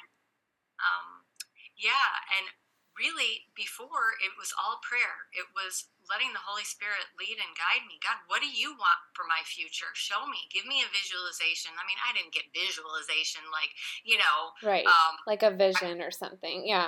um, 0.80 1.28
yeah, 1.76 2.32
and 2.40 2.48
really 2.96 3.52
before 3.52 4.16
it 4.24 4.32
was 4.40 4.56
all 4.56 4.80
prayer. 4.80 5.28
It 5.36 5.52
was 5.52 5.92
letting 6.08 6.32
the 6.32 6.44
Holy 6.44 6.64
Spirit 6.64 7.12
lead 7.20 7.40
and 7.40 7.52
guide 7.60 7.84
me. 7.88 8.00
God, 8.00 8.24
what 8.32 8.40
do 8.40 8.48
you 8.48 8.72
want 8.80 9.02
for 9.12 9.28
my 9.28 9.44
future? 9.44 9.92
Show 9.96 10.28
me. 10.32 10.48
Give 10.52 10.64
me 10.64 10.84
a 10.84 10.90
visualization. 10.92 11.76
I 11.76 11.84
mean, 11.84 12.00
I 12.04 12.16
didn't 12.16 12.32
get 12.32 12.52
visualization 12.56 13.44
like, 13.52 13.76
you 14.08 14.16
know, 14.16 14.56
right. 14.64 14.88
Um, 14.88 15.20
like 15.28 15.44
a 15.44 15.52
vision 15.52 16.00
or 16.00 16.12
something. 16.12 16.64
Yeah. 16.64 16.88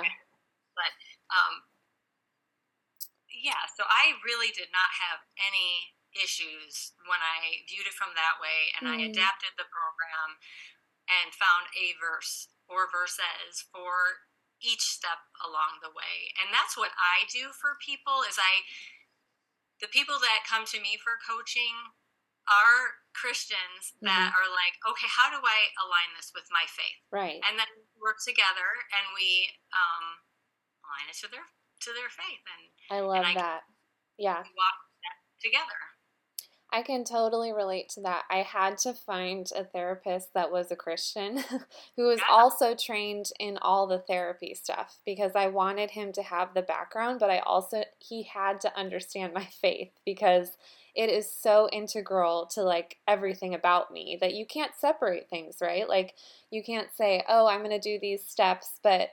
But 0.72 0.92
um 1.28 1.64
yeah, 3.28 3.68
so 3.76 3.84
I 3.84 4.16
really 4.24 4.48
did 4.56 4.72
not 4.72 4.88
have 5.04 5.20
any 5.36 5.92
issues 6.14 6.94
when 7.10 7.18
I 7.20 7.66
viewed 7.66 7.90
it 7.90 7.98
from 7.98 8.14
that 8.14 8.38
way 8.38 8.70
and 8.78 8.86
mm. 8.86 8.94
I 8.94 8.98
adapted 9.10 9.58
the 9.58 9.68
program 9.68 10.38
and 11.10 11.34
found 11.34 11.68
a 11.74 11.92
verse 12.00 12.48
or 12.70 12.88
verses 12.88 13.66
for 13.68 14.24
each 14.62 14.86
step 14.86 15.20
along 15.44 15.84
the 15.84 15.92
way. 15.92 16.32
And 16.40 16.48
that's 16.54 16.78
what 16.78 16.94
I 16.96 17.28
do 17.28 17.52
for 17.52 17.76
people 17.82 18.24
is 18.24 18.40
I 18.40 18.64
the 19.82 19.90
people 19.90 20.16
that 20.22 20.48
come 20.48 20.64
to 20.70 20.80
me 20.80 20.96
for 20.96 21.20
coaching 21.20 21.92
are 22.48 23.04
Christians 23.12 23.96
that 24.04 24.32
mm-hmm. 24.32 24.36
are 24.36 24.50
like, 24.52 24.76
okay, 24.84 25.08
how 25.08 25.32
do 25.32 25.40
I 25.40 25.60
align 25.80 26.12
this 26.16 26.32
with 26.32 26.44
my 26.52 26.64
faith? 26.68 27.00
Right. 27.08 27.40
And 27.44 27.56
then 27.56 27.68
we 27.76 27.84
work 28.00 28.20
together 28.20 28.68
and 28.92 29.04
we 29.16 29.48
um, 29.72 30.20
align 30.84 31.08
it 31.08 31.18
to 31.24 31.28
their 31.28 31.44
to 31.44 31.90
their 31.92 32.08
faith. 32.12 32.44
And 32.48 32.62
I 32.92 32.98
love 33.04 33.24
and 33.24 33.28
I 33.28 33.34
that. 33.36 33.62
Yeah. 34.16 34.40
walk 34.40 34.78
that 35.04 35.18
together. 35.42 35.93
I 36.74 36.82
can 36.82 37.04
totally 37.04 37.52
relate 37.52 37.88
to 37.90 38.00
that. 38.00 38.24
I 38.28 38.38
had 38.38 38.78
to 38.78 38.94
find 38.94 39.48
a 39.54 39.62
therapist 39.62 40.34
that 40.34 40.50
was 40.50 40.72
a 40.72 40.76
Christian 40.76 41.38
who 41.96 42.08
was 42.08 42.18
yeah. 42.18 42.34
also 42.34 42.74
trained 42.74 43.30
in 43.38 43.58
all 43.58 43.86
the 43.86 44.00
therapy 44.00 44.54
stuff 44.54 44.98
because 45.06 45.36
I 45.36 45.46
wanted 45.46 45.92
him 45.92 46.12
to 46.14 46.22
have 46.24 46.52
the 46.52 46.62
background, 46.62 47.20
but 47.20 47.30
I 47.30 47.38
also, 47.38 47.84
he 48.00 48.24
had 48.24 48.60
to 48.62 48.76
understand 48.76 49.32
my 49.32 49.44
faith 49.44 49.92
because 50.04 50.58
it 50.96 51.10
is 51.10 51.30
so 51.30 51.68
integral 51.72 52.46
to 52.54 52.62
like 52.62 52.96
everything 53.06 53.54
about 53.54 53.92
me 53.92 54.18
that 54.20 54.34
you 54.34 54.44
can't 54.44 54.72
separate 54.76 55.30
things, 55.30 55.58
right? 55.60 55.88
Like 55.88 56.14
you 56.50 56.64
can't 56.64 56.88
say, 56.92 57.22
oh, 57.28 57.46
I'm 57.46 57.60
going 57.60 57.70
to 57.70 57.78
do 57.78 58.00
these 58.00 58.24
steps, 58.24 58.80
but 58.82 59.10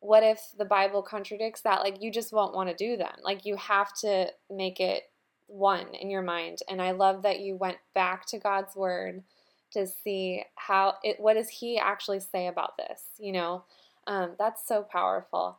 what 0.00 0.22
if 0.22 0.40
the 0.58 0.66
Bible 0.66 1.02
contradicts 1.02 1.62
that? 1.62 1.80
Like 1.80 2.02
you 2.02 2.12
just 2.12 2.34
won't 2.34 2.54
want 2.54 2.68
to 2.68 2.76
do 2.76 2.98
them. 2.98 3.14
Like 3.22 3.46
you 3.46 3.56
have 3.56 3.94
to 4.00 4.26
make 4.50 4.78
it 4.78 5.04
one 5.48 5.94
in 5.94 6.10
your 6.10 6.22
mind. 6.22 6.58
And 6.68 6.80
I 6.80 6.92
love 6.92 7.22
that 7.22 7.40
you 7.40 7.56
went 7.56 7.78
back 7.94 8.26
to 8.26 8.38
God's 8.38 8.76
word 8.76 9.24
to 9.72 9.86
see 9.86 10.44
how 10.54 10.94
it 11.02 11.18
what 11.18 11.34
does 11.34 11.48
he 11.48 11.78
actually 11.78 12.20
say 12.20 12.46
about 12.46 12.76
this, 12.76 13.02
you 13.18 13.32
know? 13.32 13.64
Um, 14.06 14.32
that's 14.38 14.66
so 14.66 14.82
powerful. 14.82 15.58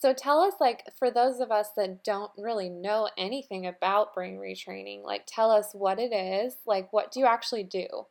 So 0.00 0.14
tell 0.14 0.38
us, 0.40 0.54
like, 0.60 0.84
for 0.96 1.10
those 1.10 1.40
of 1.40 1.50
us 1.50 1.70
that 1.76 2.04
don't 2.04 2.30
really 2.38 2.68
know 2.68 3.10
anything 3.18 3.66
about 3.66 4.14
brain 4.14 4.38
retraining, 4.38 5.02
like, 5.02 5.24
tell 5.26 5.50
us 5.50 5.74
what 5.74 5.98
it 5.98 6.14
is. 6.14 6.54
Like, 6.64 6.92
what 6.92 7.10
do 7.10 7.18
you 7.18 7.26
actually 7.26 7.64
do? 7.64 8.06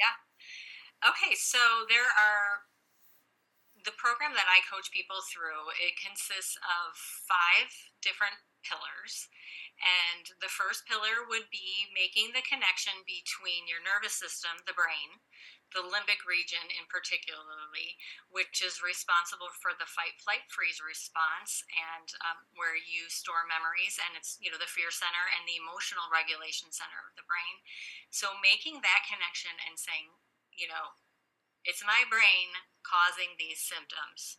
Yeah. 0.00 0.16
Okay, 1.04 1.36
so 1.36 1.58
there 1.90 2.08
are 2.08 2.64
the 3.84 3.92
program 4.00 4.32
that 4.32 4.48
I 4.48 4.64
coach 4.64 4.88
people 4.96 5.20
through. 5.28 5.68
It 5.76 5.92
consists 6.00 6.56
of 6.56 6.96
five 6.96 7.68
different 8.00 8.40
pillars. 8.64 9.28
And 9.82 10.30
the 10.38 10.52
first 10.52 10.86
pillar 10.86 11.26
would 11.26 11.50
be 11.50 11.90
making 11.90 12.32
the 12.32 12.46
connection 12.46 12.94
between 13.04 13.66
your 13.66 13.82
nervous 13.82 14.14
system, 14.14 14.62
the 14.64 14.76
brain, 14.76 15.18
the 15.74 15.82
limbic 15.82 16.22
region 16.22 16.62
in 16.70 16.86
particularly, 16.86 17.98
which 18.30 18.62
is 18.62 18.78
responsible 18.78 19.50
for 19.58 19.74
the 19.74 19.90
fight, 19.90 20.14
flight, 20.22 20.46
freeze 20.46 20.78
response, 20.78 21.66
and 21.74 22.14
um, 22.22 22.46
where 22.54 22.78
you 22.78 23.10
store 23.10 23.42
memories, 23.50 23.98
and 23.98 24.14
it's 24.14 24.38
you 24.38 24.48
know 24.48 24.60
the 24.60 24.70
fear 24.70 24.94
center 24.94 25.26
and 25.34 25.42
the 25.44 25.58
emotional 25.58 26.06
regulation 26.14 26.70
center 26.70 27.02
of 27.02 27.18
the 27.18 27.26
brain. 27.26 27.58
So 28.14 28.38
making 28.38 28.86
that 28.86 29.10
connection 29.10 29.58
and 29.66 29.74
saying, 29.74 30.14
you 30.54 30.70
know, 30.70 30.94
it's 31.66 31.82
my 31.82 32.06
brain 32.06 32.54
causing 32.86 33.34
these 33.34 33.58
symptoms 33.58 34.38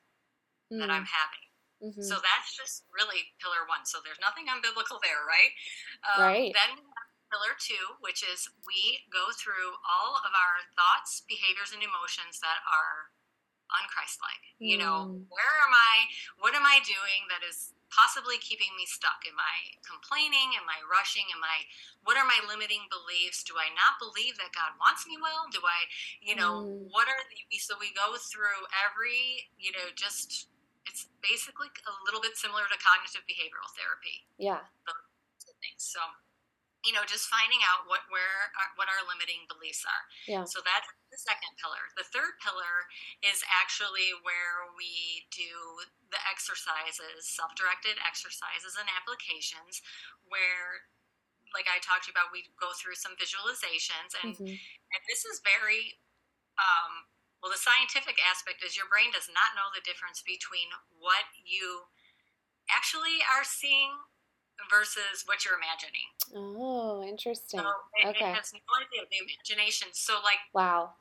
mm. 0.72 0.80
that 0.80 0.90
I'm 0.90 1.04
mm. 1.04 1.16
having. 1.20 1.45
Mm-hmm. 1.84 2.06
So 2.08 2.16
that's 2.24 2.56
just 2.56 2.88
really 2.92 3.36
pillar 3.44 3.68
one. 3.68 3.84
So 3.84 4.00
there's 4.00 4.22
nothing 4.24 4.48
unbiblical 4.48 5.00
there, 5.04 5.24
right? 5.28 5.52
Um, 6.08 6.20
right. 6.24 6.52
Then 6.56 6.80
pillar 7.30 7.54
two, 7.60 8.00
which 8.00 8.24
is 8.24 8.48
we 8.64 9.04
go 9.12 9.34
through 9.36 9.76
all 9.84 10.16
of 10.24 10.32
our 10.32 10.64
thoughts, 10.78 11.26
behaviors, 11.28 11.76
and 11.76 11.84
emotions 11.84 12.40
that 12.40 12.64
are 12.64 13.12
unchristlike. 13.74 14.46
Mm. 14.62 14.66
You 14.72 14.78
know, 14.80 14.98
mm. 15.10 15.26
where 15.28 15.56
am 15.66 15.74
I? 15.74 16.08
What 16.40 16.56
am 16.56 16.64
I 16.64 16.80
doing 16.86 17.28
that 17.34 17.44
is 17.44 17.74
possibly 17.92 18.38
keeping 18.40 18.70
me 18.78 18.86
stuck? 18.86 19.24
Am 19.26 19.38
I 19.38 19.76
complaining? 19.84 20.56
Am 20.58 20.68
I 20.70 20.80
rushing? 20.86 21.26
Am 21.34 21.42
I? 21.44 21.66
What 22.06 22.16
are 22.16 22.28
my 22.28 22.38
limiting 22.46 22.86
beliefs? 22.88 23.44
Do 23.44 23.58
I 23.58 23.74
not 23.74 23.98
believe 23.98 24.38
that 24.38 24.56
God 24.56 24.78
wants 24.78 25.04
me 25.10 25.18
well? 25.18 25.50
Do 25.50 25.60
I? 25.66 25.80
You 26.22 26.36
know, 26.38 26.66
mm. 26.66 26.88
what 26.94 27.10
are 27.10 27.24
the? 27.28 27.38
So 27.60 27.76
we 27.82 27.92
go 27.92 28.16
through 28.16 28.64
every. 28.86 29.52
You 29.58 29.74
know, 29.74 29.90
just 29.98 30.48
it's 30.86 31.10
basically 31.20 31.70
a 31.86 31.94
little 32.06 32.22
bit 32.22 32.38
similar 32.38 32.70
to 32.70 32.78
cognitive 32.78 33.26
behavioral 33.26 33.70
therapy. 33.74 34.26
Yeah. 34.38 34.62
Things. 35.62 35.86
So 35.86 36.02
you 36.86 36.94
know, 36.94 37.02
just 37.10 37.26
finding 37.26 37.66
out 37.66 37.90
what 37.90 38.06
where 38.14 38.54
our, 38.62 38.70
what 38.78 38.86
our 38.86 39.02
limiting 39.10 39.50
beliefs 39.50 39.82
are. 39.90 40.06
Yeah. 40.30 40.46
So 40.46 40.62
that's 40.62 40.86
the 41.10 41.18
second 41.18 41.58
pillar. 41.58 41.82
The 41.98 42.06
third 42.06 42.38
pillar 42.46 42.86
is 43.26 43.42
actually 43.50 44.14
where 44.22 44.70
we 44.78 45.26
do 45.34 45.82
the 46.14 46.22
exercises, 46.30 47.26
self-directed 47.26 47.98
exercises 48.06 48.78
and 48.78 48.86
applications, 48.94 49.82
where, 50.30 50.86
like 51.58 51.66
I 51.66 51.82
talked 51.82 52.06
about, 52.06 52.30
we 52.30 52.46
go 52.62 52.70
through 52.78 53.02
some 53.02 53.18
visualizations, 53.18 54.14
and 54.22 54.38
mm-hmm. 54.38 54.54
and 54.54 55.02
this 55.10 55.26
is 55.26 55.42
very. 55.42 55.98
Um, 56.56 57.10
well, 57.46 57.54
the 57.54 57.62
scientific 57.62 58.18
aspect 58.26 58.66
is 58.66 58.74
your 58.74 58.90
brain 58.90 59.14
does 59.14 59.30
not 59.30 59.54
know 59.54 59.70
the 59.70 59.86
difference 59.86 60.26
between 60.26 60.66
what 60.98 61.30
you 61.46 61.86
actually 62.74 63.22
are 63.22 63.46
seeing 63.46 63.94
versus 64.66 65.22
what 65.30 65.46
you're 65.46 65.62
imagining. 65.62 66.10
Oh, 66.34 67.06
interesting. 67.06 67.62
So 67.62 67.70
it, 68.02 68.18
okay. 68.18 68.34
it 68.34 68.42
has 68.42 68.50
no 68.50 68.66
idea 68.82 69.06
of 69.06 69.14
the 69.14 69.22
imagination. 69.22 69.94
So, 69.94 70.18
like, 70.26 70.42
wow. 70.58 70.98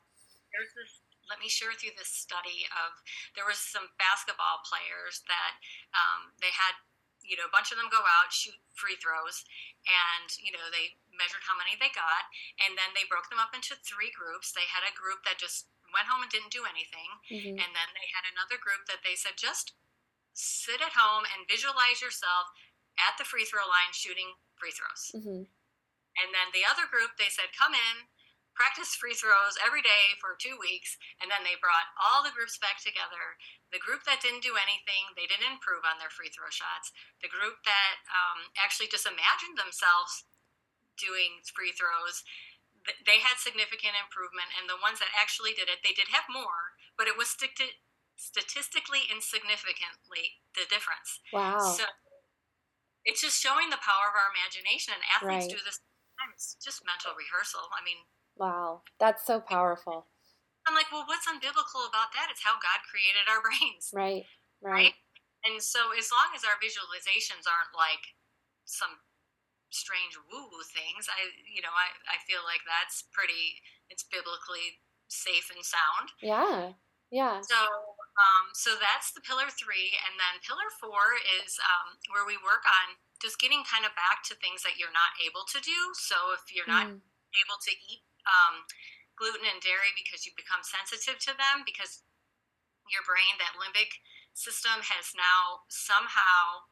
There's 0.52 0.68
this. 0.76 1.00
Let 1.32 1.40
me 1.40 1.48
share 1.48 1.72
with 1.72 1.80
you 1.80 1.96
this 1.96 2.12
study 2.12 2.68
of 2.76 2.92
there 3.32 3.48
was 3.48 3.56
some 3.56 3.88
basketball 3.96 4.60
players 4.68 5.24
that 5.24 5.56
um, 5.96 6.36
they 6.44 6.52
had, 6.52 6.76
you 7.24 7.40
know, 7.40 7.48
a 7.48 7.54
bunch 7.56 7.72
of 7.72 7.80
them 7.80 7.88
go 7.88 8.04
out 8.04 8.28
shoot 8.28 8.60
free 8.76 9.00
throws, 9.00 9.48
and 9.88 10.28
you 10.36 10.52
know 10.52 10.68
they 10.68 11.00
measured 11.16 11.40
how 11.48 11.56
many 11.56 11.80
they 11.80 11.88
got, 11.96 12.28
and 12.60 12.76
then 12.76 12.92
they 12.92 13.08
broke 13.08 13.32
them 13.32 13.40
up 13.40 13.56
into 13.56 13.72
three 13.80 14.12
groups. 14.12 14.52
They 14.52 14.68
had 14.68 14.84
a 14.84 14.92
group 14.92 15.24
that 15.24 15.40
just 15.40 15.72
went 15.94 16.10
home 16.10 16.26
and 16.26 16.32
didn't 16.32 16.50
do 16.50 16.66
anything, 16.66 17.22
mm-hmm. 17.30 17.56
and 17.56 17.70
then 17.72 17.88
they 17.94 18.10
had 18.10 18.26
another 18.26 18.58
group 18.58 18.90
that 18.90 19.06
they 19.06 19.14
said 19.14 19.38
just 19.38 19.78
sit 20.34 20.82
at 20.82 20.98
home 20.98 21.22
and 21.30 21.46
visualize 21.46 22.02
yourself 22.02 22.50
at 22.98 23.14
the 23.16 23.26
free 23.26 23.46
throw 23.46 23.62
line 23.64 23.94
shooting 23.94 24.34
free 24.58 24.74
throws. 24.74 25.14
Mm-hmm. 25.14 25.46
And 26.14 26.28
then 26.30 26.50
the 26.54 26.66
other 26.66 26.86
group, 26.86 27.18
they 27.18 27.30
said, 27.30 27.54
come 27.54 27.74
in, 27.74 28.06
practice 28.54 28.94
free 28.94 29.18
throws 29.18 29.58
every 29.58 29.82
day 29.82 30.14
for 30.22 30.38
two 30.38 30.54
weeks. 30.54 30.94
And 31.18 31.26
then 31.26 31.42
they 31.42 31.58
brought 31.58 31.90
all 31.98 32.22
the 32.22 32.34
groups 32.34 32.54
back 32.58 32.78
together. 32.78 33.34
The 33.74 33.82
group 33.82 34.06
that 34.06 34.22
didn't 34.22 34.46
do 34.46 34.54
anything, 34.54 35.10
they 35.18 35.26
didn't 35.26 35.50
improve 35.50 35.82
on 35.82 35.98
their 35.98 36.10
free 36.14 36.30
throw 36.30 36.50
shots. 36.54 36.94
The 37.18 37.30
group 37.30 37.66
that 37.66 38.06
um, 38.14 38.54
actually 38.54 38.86
just 38.86 39.10
imagined 39.10 39.58
themselves 39.58 40.22
doing 40.94 41.42
free 41.50 41.74
throws, 41.74 42.22
they 43.08 43.24
had 43.24 43.40
significant 43.40 43.96
improvement. 43.96 44.52
And 44.54 44.68
the 44.68 44.80
ones 44.80 45.00
that 45.00 45.12
actually 45.16 45.56
did 45.56 45.72
it, 45.72 45.80
they 45.80 45.96
did 45.96 46.12
have 46.12 46.28
more, 46.28 46.76
but 47.00 47.08
it 47.08 47.16
was 47.16 47.32
statistically 47.32 49.08
insignificantly 49.08 50.44
the 50.52 50.68
difference. 50.68 51.24
Wow. 51.32 51.60
So 51.76 51.88
it's 53.04 53.20
just 53.20 53.40
showing 53.40 53.68
the 53.68 53.80
power 53.84 54.08
of 54.08 54.16
our 54.16 54.32
imagination 54.32 54.96
and 54.96 55.04
athletes 55.12 55.48
right. 55.48 55.60
do 55.60 55.60
this 55.64 55.80
it's 56.32 56.56
just 56.62 56.80
mental 56.88 57.12
rehearsal 57.12 57.68
i 57.76 57.84
mean 57.84 58.00
wow 58.40 58.80
that's 58.96 59.26
so 59.28 59.42
powerful 59.42 60.08
i'm 60.64 60.72
like 60.72 60.88
well 60.88 61.04
what's 61.04 61.28
unbiblical 61.28 61.84
about 61.84 62.14
that 62.16 62.32
it's 62.32 62.40
how 62.40 62.56
god 62.64 62.80
created 62.88 63.28
our 63.28 63.42
brains 63.44 63.92
right 63.92 64.24
right, 64.64 64.94
right? 64.94 64.96
and 65.44 65.60
so 65.60 65.92
as 65.92 66.08
long 66.08 66.32
as 66.32 66.42
our 66.46 66.56
visualizations 66.62 67.44
aren't 67.44 67.76
like 67.76 68.16
some 68.64 69.03
strange 69.74 70.14
woo 70.30 70.46
woo 70.48 70.64
things 70.70 71.10
i 71.10 71.28
you 71.50 71.60
know 71.60 71.74
I, 71.74 71.90
I 72.14 72.22
feel 72.24 72.46
like 72.46 72.62
that's 72.62 73.04
pretty 73.10 73.58
it's 73.90 74.06
biblically 74.06 74.80
safe 75.10 75.50
and 75.50 75.60
sound 75.66 76.14
yeah 76.22 76.78
yeah 77.10 77.42
so 77.42 77.58
um, 78.14 78.54
so 78.54 78.78
that's 78.78 79.10
the 79.10 79.24
pillar 79.26 79.50
three. 79.50 79.94
And 80.06 80.14
then 80.18 80.42
pillar 80.46 80.70
four 80.78 81.18
is 81.42 81.58
um, 81.58 81.98
where 82.14 82.22
we 82.22 82.38
work 82.38 82.62
on 82.62 82.94
just 83.18 83.42
getting 83.42 83.66
kind 83.66 83.82
of 83.82 83.94
back 83.98 84.22
to 84.30 84.38
things 84.38 84.62
that 84.62 84.78
you're 84.78 84.94
not 84.94 85.18
able 85.18 85.42
to 85.50 85.58
do. 85.58 85.78
So 85.98 86.14
if 86.34 86.46
you're 86.54 86.70
not 86.70 86.90
mm. 86.90 87.02
able 87.42 87.58
to 87.58 87.72
eat 87.74 88.06
um, 88.26 88.66
gluten 89.18 89.46
and 89.46 89.58
dairy 89.58 89.90
because 89.98 90.22
you 90.22 90.32
become 90.38 90.62
sensitive 90.62 91.18
to 91.26 91.34
them, 91.34 91.66
because 91.66 92.06
your 92.86 93.02
brain, 93.02 93.34
that 93.42 93.58
limbic 93.58 93.98
system, 94.36 94.84
has 94.86 95.10
now 95.18 95.66
somehow 95.66 96.70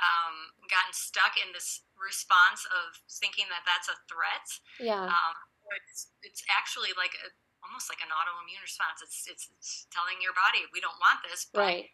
um, 0.00 0.56
gotten 0.68 0.92
stuck 0.96 1.36
in 1.36 1.52
this 1.52 1.84
response 2.00 2.64
of 2.68 2.96
thinking 3.20 3.46
that 3.52 3.64
that's 3.68 3.88
a 3.92 3.96
threat. 4.08 4.48
Yeah. 4.80 5.06
Um, 5.06 5.36
it's, 5.86 6.10
it's 6.24 6.42
actually 6.50 6.90
like 6.96 7.14
a 7.20 7.28
almost 7.60 7.92
like 7.92 8.00
an 8.00 8.10
autoimmune 8.10 8.64
response. 8.64 9.04
It's, 9.04 9.28
it's, 9.28 9.44
it's 9.52 9.86
telling 9.92 10.18
your 10.24 10.32
body 10.32 10.64
we 10.72 10.80
don't 10.80 10.96
want 10.96 11.20
this, 11.22 11.46
but 11.52 11.60
right. 11.60 11.86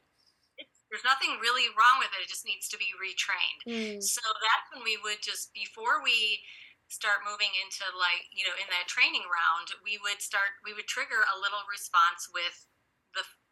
there's 0.89 1.05
nothing 1.05 1.43
really 1.43 1.69
wrong 1.75 1.99
with 1.99 2.15
it. 2.15 2.23
It 2.23 2.31
just 2.31 2.47
needs 2.47 2.71
to 2.71 2.79
be 2.79 2.95
retrained. 2.97 3.61
Mm. 3.67 3.99
So 3.99 4.23
that's 4.23 4.67
when 4.71 4.87
we 4.87 4.97
would 5.03 5.21
just 5.21 5.51
before 5.53 6.01
we 6.07 6.41
start 6.87 7.27
moving 7.27 7.51
into 7.67 7.83
like 7.99 8.31
you 8.31 8.47
know 8.47 8.55
in 8.57 8.71
that 8.71 8.87
training 8.87 9.27
round, 9.27 9.75
we 9.83 9.99
would 10.07 10.23
start 10.23 10.63
we 10.63 10.73
would 10.73 10.87
trigger 10.87 11.27
a 11.27 11.37
little 11.37 11.67
response 11.67 12.31
with 12.31 12.57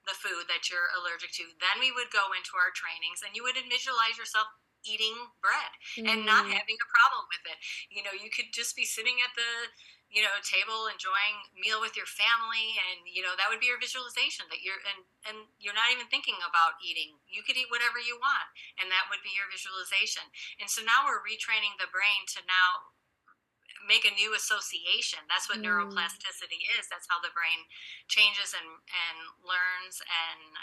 the 0.05 0.17
food 0.17 0.47
that 0.49 0.69
you're 0.69 0.93
allergic 0.95 1.33
to. 1.41 1.49
Then 1.59 1.81
we 1.81 1.93
would 1.93 2.13
go 2.13 2.33
into 2.37 2.55
our 2.57 2.73
trainings, 2.73 3.25
and 3.25 3.33
you 3.33 3.43
would 3.45 3.57
visualize 3.57 4.17
yourself 4.21 4.49
eating 4.85 5.17
bread 5.41 5.73
mm. 5.97 6.05
and 6.05 6.29
not 6.29 6.45
mm. 6.45 6.53
having 6.53 6.77
a 6.77 6.93
problem 6.93 7.25
with 7.33 7.45
it. 7.49 7.59
You 7.89 8.05
know, 8.05 8.13
you 8.13 8.29
could 8.29 8.53
just 8.53 8.77
be 8.77 8.85
sitting 8.85 9.17
at 9.25 9.33
the 9.33 9.73
you 10.15 10.23
know 10.23 10.39
table 10.47 10.87
enjoying 10.87 11.43
meal 11.59 11.83
with 11.83 11.99
your 11.99 12.07
family 12.07 12.79
and 12.87 13.03
you 13.09 13.19
know 13.19 13.35
that 13.35 13.51
would 13.51 13.59
be 13.59 13.67
your 13.67 13.83
visualization 13.83 14.47
that 14.47 14.63
you're 14.63 14.79
and 14.87 15.03
and 15.27 15.51
you're 15.59 15.75
not 15.75 15.91
even 15.91 16.07
thinking 16.07 16.39
about 16.45 16.79
eating 16.79 17.19
you 17.27 17.43
could 17.43 17.59
eat 17.59 17.73
whatever 17.73 17.99
you 17.99 18.15
want 18.21 18.47
and 18.79 18.93
that 18.95 19.11
would 19.11 19.25
be 19.27 19.35
your 19.35 19.51
visualization 19.51 20.23
and 20.63 20.71
so 20.71 20.87
now 20.87 21.03
we're 21.03 21.25
retraining 21.25 21.75
the 21.83 21.91
brain 21.91 22.23
to 22.31 22.39
now 22.47 22.94
make 23.85 24.09
a 24.09 24.13
new 24.17 24.33
association 24.33 25.21
that's 25.29 25.49
what 25.49 25.61
mm. 25.61 25.69
neuroplasticity 25.69 26.65
is 26.81 26.89
that's 26.89 27.09
how 27.09 27.21
the 27.21 27.33
brain 27.37 27.69
changes 28.09 28.57
and 28.57 28.69
and 28.89 29.19
learns 29.45 30.01
and 30.05 30.57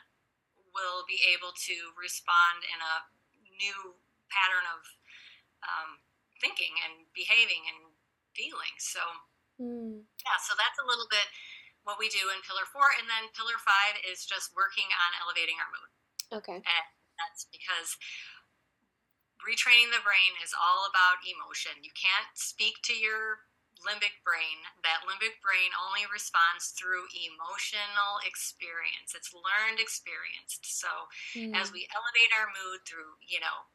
will 0.74 1.04
be 1.06 1.20
able 1.28 1.52
to 1.54 1.92
respond 2.00 2.64
in 2.66 2.80
a 2.80 2.96
new 3.60 3.96
pattern 4.32 4.64
of 4.72 4.82
um, 5.62 6.00
thinking 6.40 6.72
and 6.88 7.06
behaving 7.12 7.68
and 7.68 7.92
feeling 8.32 8.74
so 8.80 9.04
Mm. 9.62 10.02
Yeah, 10.26 10.40
so 10.42 10.58
that's 10.58 10.82
a 10.82 10.90
little 10.90 11.06
bit 11.14 11.30
what 11.86 12.02
we 12.02 12.10
do 12.10 12.34
in 12.34 12.42
pillar 12.42 12.66
four. 12.66 12.90
And 12.98 13.06
then 13.06 13.30
pillar 13.38 13.62
five 13.62 14.02
is 14.02 14.26
just 14.26 14.50
working 14.58 14.90
on 14.90 15.10
elevating 15.22 15.62
our 15.62 15.70
mood. 15.70 15.92
Okay. 16.42 16.58
And 16.58 16.86
that's 17.22 17.46
because 17.54 17.94
retraining 19.46 19.92
the 19.92 20.04
brain 20.06 20.38
is 20.42 20.54
all 20.56 20.88
about 20.88 21.26
emotion. 21.26 21.82
You 21.82 21.94
can't 21.94 22.30
speak 22.34 22.82
to 22.90 22.96
your 22.96 23.46
limbic 23.82 24.22
brain. 24.22 24.62
That 24.86 25.06
limbic 25.06 25.42
brain 25.42 25.74
only 25.78 26.06
responds 26.10 26.74
through 26.78 27.10
emotional 27.14 28.22
experience. 28.26 29.18
It's 29.18 29.34
learned 29.34 29.82
experience. 29.82 30.62
So 30.62 30.90
mm. 31.34 31.54
as 31.58 31.74
we 31.74 31.90
elevate 31.90 32.32
our 32.38 32.50
mood 32.54 32.86
through, 32.86 33.18
you 33.26 33.42
know, 33.42 33.70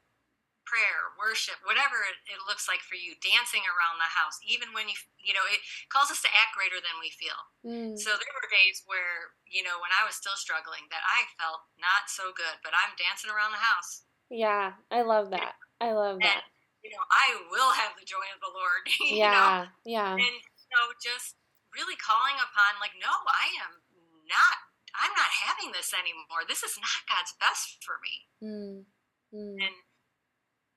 prayer, 0.66 1.14
worship, 1.14 1.62
whatever 1.62 1.94
it, 2.02 2.42
looks 2.50 2.66
like 2.66 2.82
for 2.82 2.98
you, 2.98 3.14
dancing 3.22 3.62
around 3.66 4.02
the 4.02 4.10
house, 4.10 4.38
even 4.42 4.74
when 4.74 4.90
you, 4.90 4.98
you 5.22 5.30
know, 5.30 5.46
it 5.46 5.62
calls 5.90 6.10
us 6.10 6.22
to 6.26 6.30
act 6.34 6.58
greater 6.58 6.82
than 6.82 6.98
we 6.98 7.14
feel. 7.14 7.38
Mm. 7.62 7.94
So 7.94 8.14
there 8.18 8.34
were 8.34 8.50
days 8.50 8.82
where, 8.86 9.34
you 9.46 9.62
know, 9.62 9.78
when 9.78 9.94
I 9.94 10.02
was 10.02 10.18
still 10.18 10.34
struggling, 10.34 10.90
that 10.90 11.06
I 11.06 11.30
felt 11.38 11.62
not 11.78 12.10
so 12.10 12.34
good, 12.34 12.58
but 12.66 12.74
I'm 12.74 12.98
dancing 12.98 13.30
around 13.30 13.54
the 13.54 13.62
house. 13.62 14.06
Yeah, 14.30 14.74
I 14.90 15.02
love 15.02 15.30
that. 15.30 15.54
I 15.80 15.92
love 15.92 16.18
that. 16.20 16.42
And, 16.42 16.52
you 16.82 16.90
know, 16.90 17.04
I 17.10 17.36
will 17.50 17.72
have 17.72 17.94
the 17.98 18.06
joy 18.06 18.26
of 18.34 18.40
the 18.42 18.50
Lord. 18.50 18.84
yeah, 19.10 19.66
know? 19.66 19.72
yeah. 19.86 20.12
And 20.14 20.38
so 20.56 20.78
just 20.98 21.38
really 21.74 21.98
calling 21.98 22.38
upon, 22.38 22.80
like, 22.82 22.96
no, 22.98 23.10
I 23.10 23.54
am 23.62 23.82
not. 24.26 24.56
I'm 24.96 25.12
not 25.12 25.28
having 25.44 25.76
this 25.76 25.92
anymore. 25.92 26.48
This 26.48 26.64
is 26.64 26.80
not 26.80 27.04
God's 27.04 27.36
best 27.36 27.84
for 27.84 28.00
me. 28.00 28.14
Mm. 28.40 28.88
Mm. 29.34 29.60
And 29.60 29.76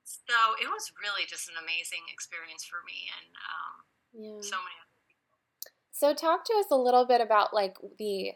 so 0.04 0.58
it 0.60 0.68
was 0.68 0.92
really 1.00 1.24
just 1.24 1.48
an 1.48 1.56
amazing 1.56 2.04
experience 2.12 2.68
for 2.68 2.84
me 2.84 3.08
and 3.14 3.30
um, 3.40 3.74
yeah. 4.12 4.42
so 4.44 4.60
many 4.60 4.76
other 4.76 5.00
people. 5.08 5.40
So 5.96 6.14
talk 6.14 6.44
to 6.46 6.54
us 6.60 6.68
a 6.72 6.76
little 6.76 7.06
bit 7.06 7.22
about 7.22 7.54
like 7.54 7.78
the 7.98 8.34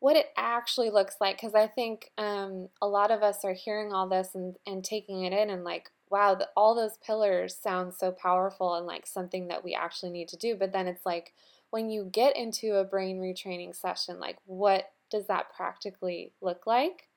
what 0.00 0.16
it 0.16 0.26
actually 0.36 0.90
looks 0.90 1.16
like 1.20 1.36
because 1.36 1.54
I 1.54 1.66
think 1.66 2.10
um, 2.18 2.68
a 2.82 2.86
lot 2.86 3.10
of 3.10 3.22
us 3.22 3.44
are 3.44 3.54
hearing 3.54 3.92
all 3.92 4.08
this 4.08 4.34
and, 4.34 4.56
and 4.66 4.84
taking 4.84 5.24
it 5.24 5.32
in 5.32 5.50
and 5.50 5.64
like 5.64 5.90
wow 6.10 6.34
the, 6.34 6.48
all 6.56 6.74
those 6.74 6.98
pillars 6.98 7.56
sound 7.56 7.94
so 7.94 8.12
powerful 8.12 8.74
and 8.74 8.86
like 8.86 9.06
something 9.06 9.48
that 9.48 9.64
we 9.64 9.74
actually 9.74 10.12
need 10.12 10.28
to 10.28 10.36
do 10.36 10.56
but 10.56 10.72
then 10.72 10.86
it's 10.86 11.06
like 11.06 11.32
when 11.70 11.88
you 11.88 12.08
get 12.12 12.36
into 12.36 12.74
a 12.74 12.84
brain 12.84 13.18
retraining 13.18 13.74
session 13.74 14.20
like 14.20 14.36
what 14.44 14.90
does 15.10 15.26
that 15.26 15.52
practically 15.54 16.32
look 16.42 16.66
like 16.66 17.08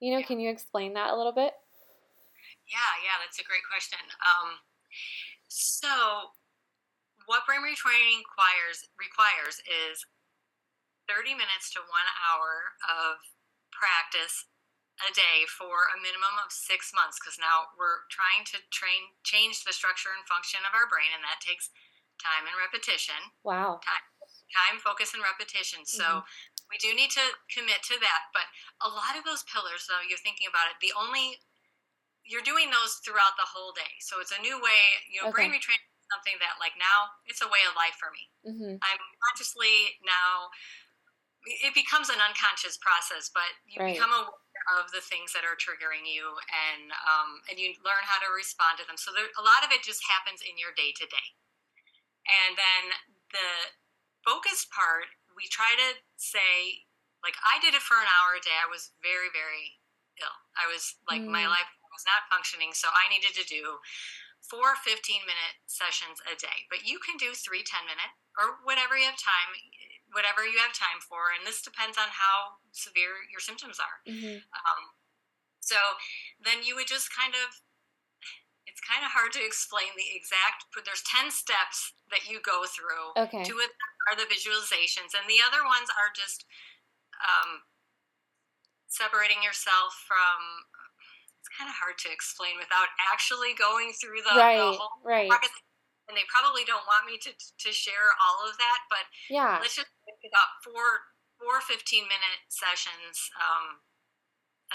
you 0.00 0.12
know 0.12 0.18
yeah. 0.18 0.26
can 0.26 0.40
you 0.40 0.50
explain 0.50 0.94
that 0.94 1.12
a 1.12 1.16
little 1.16 1.32
bit 1.32 1.52
yeah, 2.70 2.94
yeah, 3.02 3.18
that's 3.18 3.42
a 3.42 3.46
great 3.50 3.66
question. 3.66 3.98
Um, 4.22 4.62
so, 5.50 5.90
what 7.26 7.42
brain 7.42 7.66
retraining 7.66 8.22
requires 8.22 8.86
requires 8.94 9.58
is 9.66 10.06
30 11.10 11.34
minutes 11.34 11.74
to 11.74 11.82
one 11.82 12.06
hour 12.14 12.78
of 12.86 13.18
practice 13.74 14.46
a 15.02 15.10
day 15.10 15.48
for 15.48 15.88
a 15.90 15.96
minimum 15.98 16.36
of 16.44 16.52
six 16.52 16.92
months 16.94 17.16
because 17.18 17.40
now 17.40 17.72
we're 17.74 18.04
trying 18.12 18.44
to 18.44 18.60
train 18.68 19.16
change 19.24 19.64
the 19.64 19.72
structure 19.72 20.12
and 20.12 20.22
function 20.28 20.60
of 20.62 20.76
our 20.76 20.84
brain 20.86 21.08
and 21.16 21.24
that 21.24 21.40
takes 21.40 21.72
time 22.20 22.44
and 22.44 22.52
repetition 22.60 23.16
wow 23.40 23.80
time, 23.80 24.04
time 24.52 24.76
focus 24.76 25.16
and 25.16 25.24
repetition 25.24 25.88
so 25.88 26.20
mm-hmm. 26.20 26.68
we 26.68 26.76
do 26.76 26.92
need 26.92 27.08
to 27.08 27.24
commit 27.48 27.80
to 27.80 27.96
that 27.96 28.28
but 28.36 28.44
a 28.84 28.92
lot 28.92 29.16
of 29.16 29.24
those 29.24 29.40
pillars 29.48 29.88
though 29.88 30.04
you're 30.04 30.20
thinking 30.20 30.44
about 30.44 30.68
it 30.68 30.76
the 30.84 30.92
only 30.92 31.40
you're 32.30 32.46
doing 32.46 32.70
those 32.70 33.02
throughout 33.02 33.34
the 33.34 33.48
whole 33.48 33.74
day. 33.74 33.98
So 33.98 34.22
it's 34.22 34.30
a 34.30 34.38
new 34.38 34.54
way, 34.62 34.80
you 35.10 35.18
know, 35.18 35.34
okay. 35.34 35.50
brain 35.50 35.50
retraining 35.50 35.82
is 35.82 36.06
something 36.14 36.38
that 36.38 36.62
like 36.62 36.78
now 36.78 37.10
it's 37.26 37.42
a 37.42 37.50
way 37.50 37.62
of 37.66 37.74
life 37.74 37.98
for 37.98 38.14
me. 38.14 38.24
Mm-hmm. 38.46 38.78
I'm 38.78 39.02
consciously 39.26 39.98
now, 40.06 40.54
it 41.46 41.72
becomes 41.72 42.12
an 42.12 42.20
unconscious 42.20 42.76
process, 42.76 43.32
but 43.32 43.48
you 43.64 43.80
right. 43.80 43.96
become 43.96 44.12
aware 44.12 44.66
of 44.76 44.92
the 44.92 45.00
things 45.00 45.32
that 45.32 45.40
are 45.40 45.56
triggering 45.56 46.04
you 46.04 46.36
and, 46.52 46.92
um, 47.08 47.40
and 47.48 47.56
you 47.56 47.72
learn 47.80 48.04
how 48.04 48.20
to 48.20 48.28
respond 48.28 48.76
to 48.76 48.84
them. 48.84 49.00
So 49.00 49.08
there, 49.16 49.24
a 49.40 49.44
lot 49.44 49.64
of 49.64 49.72
it 49.72 49.80
just 49.80 50.04
happens 50.04 50.44
in 50.44 50.60
your 50.60 50.76
day 50.76 50.92
to 50.92 51.06
day. 51.08 51.28
And 52.28 52.60
then 52.60 52.82
the 53.32 53.50
focused 54.20 54.68
part, 54.68 55.08
we 55.32 55.48
try 55.48 55.72
to 55.80 55.96
say, 56.20 56.84
like 57.24 57.40
I 57.40 57.56
did 57.64 57.72
it 57.72 57.84
for 57.84 57.96
an 57.96 58.08
hour 58.08 58.36
a 58.36 58.44
day. 58.44 58.56
I 58.60 58.68
was 58.68 58.92
very, 59.00 59.32
very 59.32 59.80
ill. 60.20 60.36
I 60.60 60.68
was 60.68 61.00
like, 61.08 61.24
mm. 61.24 61.32
my 61.32 61.48
life 61.48 61.68
was 61.88 62.04
not 62.04 62.28
functioning. 62.28 62.76
So 62.76 62.92
I 62.92 63.08
needed 63.08 63.32
to 63.40 63.44
do 63.48 63.80
four 64.44 64.76
15 64.76 65.24
minute 65.24 65.56
sessions 65.68 66.20
a 66.28 66.36
day. 66.36 66.68
But 66.68 66.84
you 66.84 67.00
can 67.00 67.16
do 67.16 67.32
three 67.32 67.64
10 67.64 67.88
minute 67.88 68.12
or 68.36 68.60
whatever 68.64 68.96
you 68.96 69.08
have 69.08 69.20
time, 69.20 69.50
whatever 70.12 70.42
you 70.42 70.58
have 70.58 70.74
time 70.74 70.98
for. 71.02 71.30
And 71.30 71.46
this 71.46 71.62
depends 71.62 71.98
on 71.98 72.10
how 72.10 72.60
severe 72.74 73.22
your 73.30 73.40
symptoms 73.40 73.78
are. 73.78 73.98
Mm-hmm. 74.06 74.42
Um, 74.42 74.80
so 75.60 75.78
then 76.42 76.66
you 76.66 76.74
would 76.74 76.90
just 76.90 77.14
kind 77.14 77.36
of, 77.36 77.62
it's 78.66 78.82
kind 78.82 79.06
of 79.06 79.14
hard 79.14 79.30
to 79.38 79.42
explain 79.42 79.94
the 79.94 80.10
exact, 80.14 80.70
but 80.74 80.82
there's 80.82 81.02
10 81.06 81.30
steps 81.30 81.94
that 82.10 82.26
you 82.26 82.42
go 82.42 82.66
through. 82.66 83.14
Okay. 83.14 83.42
Two 83.46 83.58
of 83.58 83.70
them 83.70 83.92
are 84.10 84.16
the 84.18 84.26
visualizations, 84.26 85.14
and 85.14 85.26
the 85.30 85.42
other 85.42 85.62
ones 85.62 85.90
are 85.94 86.10
just 86.14 86.46
um, 87.20 87.62
separating 88.90 89.40
yourself 89.40 89.94
from 90.04 90.66
It's 91.38 91.50
kind 91.54 91.70
of 91.70 91.76
hard 91.78 91.96
to 92.04 92.08
explain 92.10 92.58
without 92.58 92.90
actually 93.10 93.54
going 93.56 93.94
through 93.96 94.20
the, 94.26 94.34
right, 94.34 94.58
the 94.58 94.76
whole 94.76 95.00
right. 95.06 95.30
And 96.10 96.18
they 96.18 96.26
probably 96.26 96.66
don't 96.66 96.82
want 96.90 97.06
me 97.06 97.22
to 97.22 97.30
to 97.30 97.70
share 97.70 98.10
all 98.18 98.42
of 98.42 98.58
that, 98.58 98.80
but 98.90 99.06
yeah, 99.30 99.62
let's 99.62 99.78
just 99.78 99.94
think 100.20 100.32
about 100.32 100.60
four 100.62 101.08
four 101.40 101.60
15 101.64 102.04
minute 102.04 102.44
sessions 102.52 103.32
um, 103.40 103.80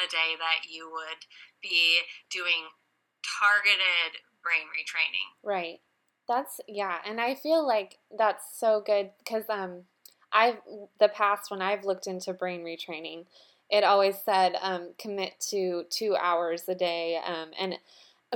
a 0.02 0.10
day 0.10 0.34
that 0.38 0.68
you 0.68 0.90
would 0.90 1.30
be 1.62 2.02
doing 2.30 2.74
targeted 3.22 4.22
brain 4.42 4.66
retraining. 4.74 5.30
Right. 5.44 5.80
That's 6.28 6.60
yeah, 6.68 6.98
and 7.06 7.22
I 7.22 7.36
feel 7.36 7.66
like 7.66 8.00
that's 8.18 8.44
so 8.58 8.82
good 8.84 9.12
because 9.20 9.46
um 9.50 9.84
I've 10.32 10.58
the 11.00 11.10
past 11.10 11.52
when 11.52 11.62
I've 11.62 11.86
looked 11.86 12.08
into 12.08 12.34
brain 12.34 12.62
retraining, 12.62 13.26
it 13.70 13.84
always 13.84 14.18
said 14.24 14.56
um, 14.62 14.94
commit 14.98 15.40
to 15.50 15.86
two 15.90 16.16
hours 16.16 16.68
a 16.68 16.76
day. 16.76 17.20
Um, 17.24 17.52
and 17.60 17.76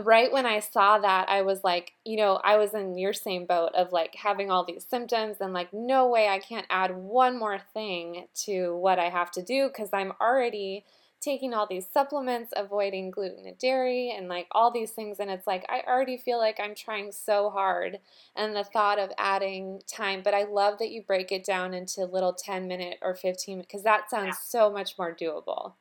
right 0.04 0.32
when 0.32 0.46
I 0.46 0.60
saw 0.60 1.00
that, 1.00 1.30
I 1.30 1.42
was 1.42 1.64
like, 1.64 1.94
you 2.06 2.18
know, 2.18 2.40
I 2.44 2.58
was 2.58 2.74
in 2.74 2.98
your 2.98 3.14
same 3.14 3.46
boat 3.46 3.72
of 3.76 3.92
like 3.92 4.16
having 4.16 4.52
all 4.52 4.66
these 4.66 4.86
symptoms 4.88 5.38
and 5.40 5.54
like, 5.54 5.74
no 5.74 6.08
way 6.08 6.28
I 6.28 6.40
can't 6.40 6.68
add 6.70 6.96
one 6.96 7.38
more 7.38 7.60
thing 7.74 8.28
to 8.46 8.76
what 8.78 9.00
I 9.00 9.10
have 9.10 9.32
to 9.32 9.42
do 9.42 9.68
because 9.68 9.90
I'm 9.94 10.14
already 10.22 10.86
taking 11.22 11.54
all 11.54 11.68
these 11.68 11.86
supplements, 11.92 12.54
avoiding 12.56 13.12
gluten 13.12 13.46
and 13.46 13.58
dairy, 13.58 14.14
and 14.16 14.30
like 14.30 14.48
all 14.52 14.72
these 14.72 14.92
things. 14.92 15.20
And 15.20 15.30
it's 15.30 15.46
like, 15.46 15.66
I 15.68 15.82
already 15.86 16.18
feel 16.18 16.38
like 16.38 16.60
I'm 16.62 16.76
trying 16.76 17.12
so 17.12 17.50
hard. 17.50 18.00
And 18.36 18.56
the 18.56 18.64
thought 18.64 19.00
of 19.00 19.12
adding 19.18 19.82
time, 19.86 20.22
but 20.24 20.34
I 20.34 20.44
love 20.44 20.80
that 20.80 20.92
you 20.92 21.04
break 21.04 21.32
it 21.32 21.44
down 21.44 21.74
into 21.74 22.06
little 22.06 22.34
10 22.34 22.68
minute 22.68 23.00
or 23.02 23.16
15 23.16 23.60
because 23.60 23.84
that 23.84 24.10
sounds 24.10 24.28
yeah. 24.28 24.60
so 24.60 24.72
much 24.72 24.98
more 24.98 25.14
doable. 25.14 25.74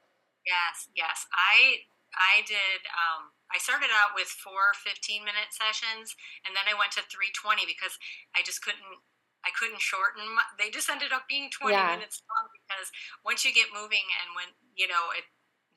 Yes, 0.44 0.88
yes. 0.96 1.26
I, 1.32 1.82
I 2.16 2.42
did, 2.46 2.80
um, 2.88 3.30
I 3.48 3.56
started 3.56 3.88
out 3.88 4.12
with 4.12 4.28
four 4.28 4.76
15 4.76 5.24
minute 5.24 5.50
sessions 5.56 6.12
and 6.44 6.52
then 6.52 6.68
I 6.68 6.76
went 6.76 6.92
to 7.00 7.02
320 7.08 7.64
because 7.64 7.96
I 8.36 8.44
just 8.44 8.60
couldn't 8.60 9.00
I 9.46 9.54
couldn't 9.54 9.80
shorten. 9.80 10.26
My, 10.34 10.42
they 10.58 10.68
just 10.68 10.90
ended 10.90 11.14
up 11.14 11.30
being 11.30 11.48
20 11.48 11.70
yeah. 11.70 11.94
minutes 11.94 12.20
long 12.26 12.50
because 12.52 12.90
once 13.22 13.46
you 13.46 13.54
get 13.54 13.70
moving 13.70 14.04
and 14.20 14.34
when 14.34 14.50
you 14.74 14.90
know 14.90 15.14
it, 15.14 15.24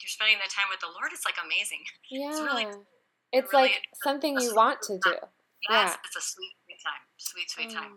you're 0.01 0.12
spending 0.12 0.41
the 0.41 0.49
time 0.49 0.65
with 0.73 0.81
the 0.81 0.89
Lord, 0.89 1.13
it's 1.13 1.23
like 1.23 1.38
amazing. 1.38 1.86
Yeah, 2.10 2.34
it's, 2.34 2.41
really, 2.41 2.67
it's 3.29 3.53
really, 3.53 3.77
like 3.77 3.86
something 4.01 4.34
you 4.41 4.51
want 4.57 4.81
to 4.89 4.97
do. 4.97 5.13
Yes, 5.69 5.93
yeah. 5.93 6.03
it's 6.03 6.17
a 6.17 6.25
sweet, 6.25 6.57
sweet 6.65 6.81
time. 6.81 7.03
Sweet, 7.21 7.47
sweet 7.53 7.69
mm. 7.69 7.77
time. 7.77 7.93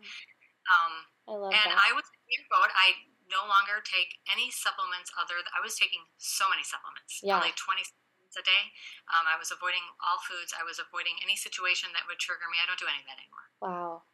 Um, 0.68 0.92
I 1.24 1.32
love 1.32 1.52
and 1.56 1.72
that. 1.72 1.80
I 1.80 1.96
was 1.96 2.04
in 2.12 2.28
your 2.28 2.44
boat. 2.52 2.68
I 2.76 3.08
no 3.32 3.48
longer 3.48 3.80
take 3.80 4.20
any 4.28 4.52
supplements 4.52 5.08
other. 5.16 5.40
Than, 5.40 5.48
I 5.56 5.64
was 5.64 5.80
taking 5.80 6.04
so 6.20 6.44
many 6.52 6.60
supplements. 6.60 7.24
Yeah, 7.24 7.40
like 7.40 7.56
20 7.56 7.88
minutes 7.88 8.04
a 8.37 8.44
day. 8.44 8.75
Um, 9.11 9.27
I 9.27 9.38
was 9.38 9.51
avoiding 9.55 9.83
all 10.03 10.20
foods. 10.23 10.55
I 10.55 10.62
was 10.66 10.79
avoiding 10.83 11.18
any 11.23 11.35
situation 11.35 11.90
that 11.94 12.07
would 12.07 12.18
trigger 12.18 12.47
me. 12.51 12.59
I 12.59 12.66
don't 12.66 12.79
do 12.79 12.90
any 12.90 13.03
of 13.03 13.09
that 13.09 13.18
anymore. 13.18 13.47
Wow, 13.62 14.07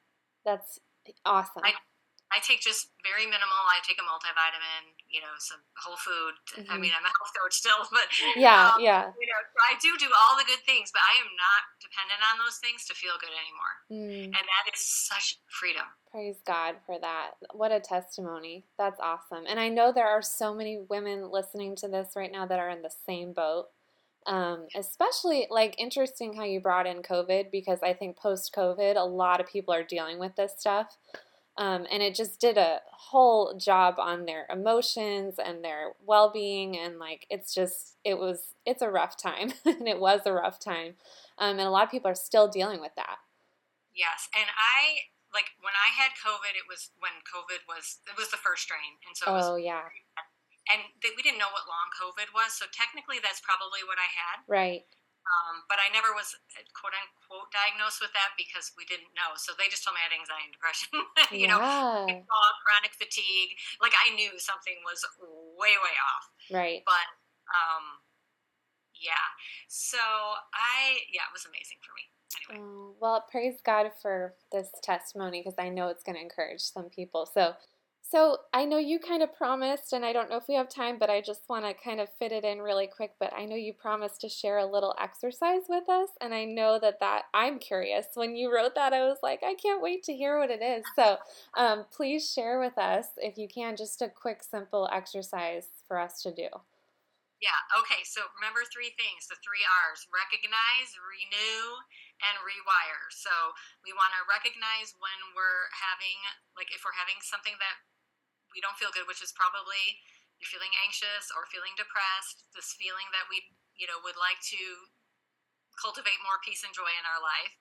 that's 0.44 0.80
awesome. 1.24 1.64
I, 1.64 1.74
I 2.30 2.38
take 2.46 2.62
just 2.62 2.94
very 3.02 3.26
minimal. 3.26 3.58
I 3.66 3.82
take 3.82 3.98
a 3.98 4.06
multivitamin, 4.06 4.94
you 5.10 5.18
know, 5.18 5.34
some 5.42 5.58
whole 5.74 5.98
food. 5.98 6.38
Mm-hmm. 6.54 6.70
I 6.70 6.78
mean, 6.78 6.94
I'm 6.94 7.02
a 7.02 7.10
health 7.10 7.34
coach 7.34 7.58
still, 7.58 7.82
but 7.90 8.06
yeah, 8.38 8.70
um, 8.70 8.78
yeah. 8.78 9.10
You 9.18 9.26
know, 9.26 9.40
I 9.66 9.74
do 9.82 9.90
do 9.98 10.06
all 10.14 10.38
the 10.38 10.46
good 10.46 10.62
things, 10.62 10.94
but 10.94 11.02
I 11.02 11.18
am 11.18 11.26
not 11.34 11.62
dependent 11.82 12.22
on 12.22 12.38
those 12.38 12.62
things 12.62 12.86
to 12.86 12.94
feel 12.94 13.18
good 13.18 13.34
anymore. 13.34 13.74
Mm. 13.90 14.30
And 14.30 14.46
that 14.46 14.64
is 14.70 14.78
such 14.78 15.42
freedom. 15.50 15.82
Praise 16.10 16.38
God 16.46 16.76
for 16.86 16.98
that. 17.02 17.34
What 17.50 17.72
a 17.72 17.80
testimony. 17.80 18.64
That's 18.78 19.00
awesome. 19.02 19.44
And 19.50 19.58
I 19.58 19.68
know 19.68 19.90
there 19.90 20.08
are 20.08 20.22
so 20.22 20.54
many 20.54 20.78
women 20.88 21.30
listening 21.30 21.74
to 21.82 21.88
this 21.88 22.14
right 22.14 22.30
now 22.30 22.46
that 22.46 22.58
are 22.58 22.70
in 22.70 22.82
the 22.82 22.94
same 23.06 23.32
boat. 23.32 23.66
Um, 24.26 24.66
especially 24.76 25.46
like 25.50 25.74
interesting 25.78 26.34
how 26.34 26.44
you 26.44 26.60
brought 26.60 26.86
in 26.86 27.02
COVID 27.02 27.50
because 27.50 27.78
I 27.82 27.94
think 27.94 28.16
post 28.16 28.54
COVID, 28.54 28.96
a 28.96 29.04
lot 29.04 29.40
of 29.40 29.46
people 29.46 29.72
are 29.72 29.82
dealing 29.82 30.18
with 30.18 30.36
this 30.36 30.52
stuff. 30.58 30.98
Um, 31.56 31.86
and 31.90 32.02
it 32.02 32.14
just 32.14 32.40
did 32.40 32.56
a 32.56 32.80
whole 33.10 33.54
job 33.58 33.96
on 33.98 34.24
their 34.24 34.46
emotions 34.50 35.34
and 35.44 35.64
their 35.64 35.92
well-being 36.06 36.78
and 36.78 36.98
like 36.98 37.26
it's 37.28 37.52
just 37.52 37.96
it 38.04 38.18
was 38.18 38.54
it's 38.64 38.82
a 38.82 38.88
rough 38.88 39.20
time 39.20 39.52
and 39.64 39.88
it 39.88 39.98
was 39.98 40.20
a 40.26 40.32
rough 40.32 40.60
time 40.60 40.94
um, 41.38 41.58
and 41.58 41.66
a 41.66 41.70
lot 41.70 41.84
of 41.84 41.90
people 41.90 42.10
are 42.10 42.14
still 42.14 42.46
dealing 42.46 42.80
with 42.80 42.94
that 42.94 43.16
yes 43.94 44.28
and 44.34 44.46
i 44.56 45.10
like 45.34 45.50
when 45.60 45.74
i 45.74 45.90
had 46.00 46.12
covid 46.12 46.54
it 46.54 46.68
was 46.68 46.90
when 47.00 47.12
covid 47.26 47.66
was 47.68 47.98
it 48.06 48.16
was 48.16 48.30
the 48.30 48.36
first 48.36 48.62
strain 48.62 48.96
and 49.06 49.16
so 49.16 49.24
oh 49.26 49.54
was, 49.54 49.62
yeah 49.62 49.82
and 50.72 50.86
we 51.02 51.22
didn't 51.22 51.38
know 51.38 51.50
what 51.52 51.66
long 51.68 51.90
covid 51.94 52.30
was 52.32 52.54
so 52.54 52.64
technically 52.70 53.18
that's 53.22 53.42
probably 53.42 53.82
what 53.84 53.98
i 53.98 54.08
had 54.08 54.38
right 54.46 54.86
um, 55.30 55.62
but 55.70 55.78
I 55.78 55.92
never 55.92 56.10
was 56.16 56.34
uh, 56.34 56.64
quote 56.74 56.96
unquote 56.96 57.52
diagnosed 57.54 58.02
with 58.02 58.10
that 58.18 58.34
because 58.34 58.72
we 58.74 58.82
didn't 58.88 59.14
know. 59.14 59.36
So 59.38 59.52
they 59.54 59.70
just 59.70 59.86
told 59.86 59.94
me 59.94 60.02
I 60.02 60.10
had 60.10 60.16
anxiety 60.16 60.48
and 60.48 60.54
depression. 60.56 60.90
you 61.38 61.46
yeah. 61.46 61.54
know, 61.54 62.26
chronic 62.66 62.96
fatigue. 62.98 63.54
Like 63.78 63.94
I 63.94 64.10
knew 64.16 64.40
something 64.42 64.80
was 64.82 65.06
way, 65.54 65.76
way 65.78 65.96
off. 66.02 66.24
Right. 66.50 66.82
But 66.82 67.06
um, 67.52 68.02
yeah. 68.96 69.26
So 69.68 70.00
I, 70.00 71.06
yeah, 71.12 71.30
it 71.30 71.34
was 71.36 71.46
amazing 71.46 71.78
for 71.84 71.94
me. 71.94 72.04
Anyway. 72.34 72.56
Oh, 72.62 72.94
well, 72.98 73.22
praise 73.30 73.60
God 73.62 73.90
for 74.02 74.34
this 74.50 74.70
testimony 74.82 75.40
because 75.40 75.58
I 75.58 75.68
know 75.68 75.88
it's 75.88 76.02
going 76.02 76.16
to 76.16 76.22
encourage 76.22 76.62
some 76.62 76.90
people. 76.90 77.26
So 77.26 77.54
so 78.10 78.38
I 78.52 78.64
know 78.64 78.78
you 78.78 78.98
kind 78.98 79.22
of 79.22 79.34
promised, 79.36 79.92
and 79.92 80.04
I 80.04 80.12
don't 80.12 80.28
know 80.28 80.36
if 80.36 80.48
we 80.48 80.56
have 80.56 80.68
time, 80.68 80.98
but 80.98 81.10
I 81.10 81.20
just 81.20 81.48
want 81.48 81.64
to 81.64 81.74
kind 81.74 82.00
of 82.00 82.08
fit 82.18 82.32
it 82.32 82.44
in 82.44 82.58
really 82.58 82.88
quick. 82.88 83.12
But 83.20 83.32
I 83.32 83.44
know 83.44 83.54
you 83.54 83.72
promised 83.72 84.20
to 84.22 84.28
share 84.28 84.58
a 84.58 84.66
little 84.66 84.96
exercise 85.00 85.62
with 85.68 85.88
us, 85.88 86.08
and 86.20 86.34
I 86.34 86.44
know 86.44 86.80
that 86.80 86.98
that 86.98 87.26
I'm 87.32 87.60
curious. 87.60 88.06
When 88.14 88.34
you 88.34 88.52
wrote 88.52 88.74
that, 88.74 88.92
I 88.92 89.06
was 89.06 89.18
like, 89.22 89.44
I 89.44 89.54
can't 89.54 89.80
wait 89.80 90.02
to 90.04 90.12
hear 90.12 90.40
what 90.40 90.50
it 90.50 90.60
is. 90.60 90.84
So 90.96 91.18
um, 91.56 91.86
please 91.94 92.28
share 92.28 92.58
with 92.58 92.76
us, 92.78 93.06
if 93.18 93.38
you 93.38 93.46
can, 93.46 93.76
just 93.76 94.02
a 94.02 94.08
quick, 94.08 94.42
simple 94.42 94.88
exercise 94.92 95.68
for 95.86 95.96
us 95.96 96.20
to 96.22 96.34
do. 96.34 96.48
Yeah. 97.40 97.56
Okay. 97.80 98.04
So 98.04 98.20
remember 98.36 98.68
three 98.68 98.92
things 99.00 99.24
the 99.30 99.38
three 99.40 99.64
R's 99.88 100.04
recognize, 100.12 100.92
renew, 101.00 101.78
and 102.20 102.36
rewire. 102.44 103.08
So 103.08 103.32
we 103.80 103.96
want 103.96 104.12
to 104.12 104.28
recognize 104.28 104.92
when 105.00 105.32
we're 105.32 105.72
having, 105.72 106.20
like, 106.52 106.68
if 106.68 106.84
we're 106.84 106.98
having 107.00 107.16
something 107.24 107.56
that 107.56 107.80
we 108.54 108.62
don't 108.62 108.78
feel 108.78 108.92
good, 108.94 109.06
which 109.06 109.22
is 109.22 109.34
probably 109.34 110.00
you're 110.40 110.48
feeling 110.48 110.72
anxious 110.80 111.28
or 111.36 111.44
feeling 111.52 111.76
depressed, 111.76 112.48
this 112.56 112.72
feeling 112.80 113.08
that 113.12 113.28
we, 113.28 113.44
you 113.76 113.84
know, 113.84 114.00
would 114.00 114.16
like 114.16 114.40
to 114.48 114.88
cultivate 115.76 116.20
more 116.24 116.40
peace 116.40 116.64
and 116.64 116.72
joy 116.72 116.88
in 116.96 117.04
our 117.04 117.20
life. 117.20 117.54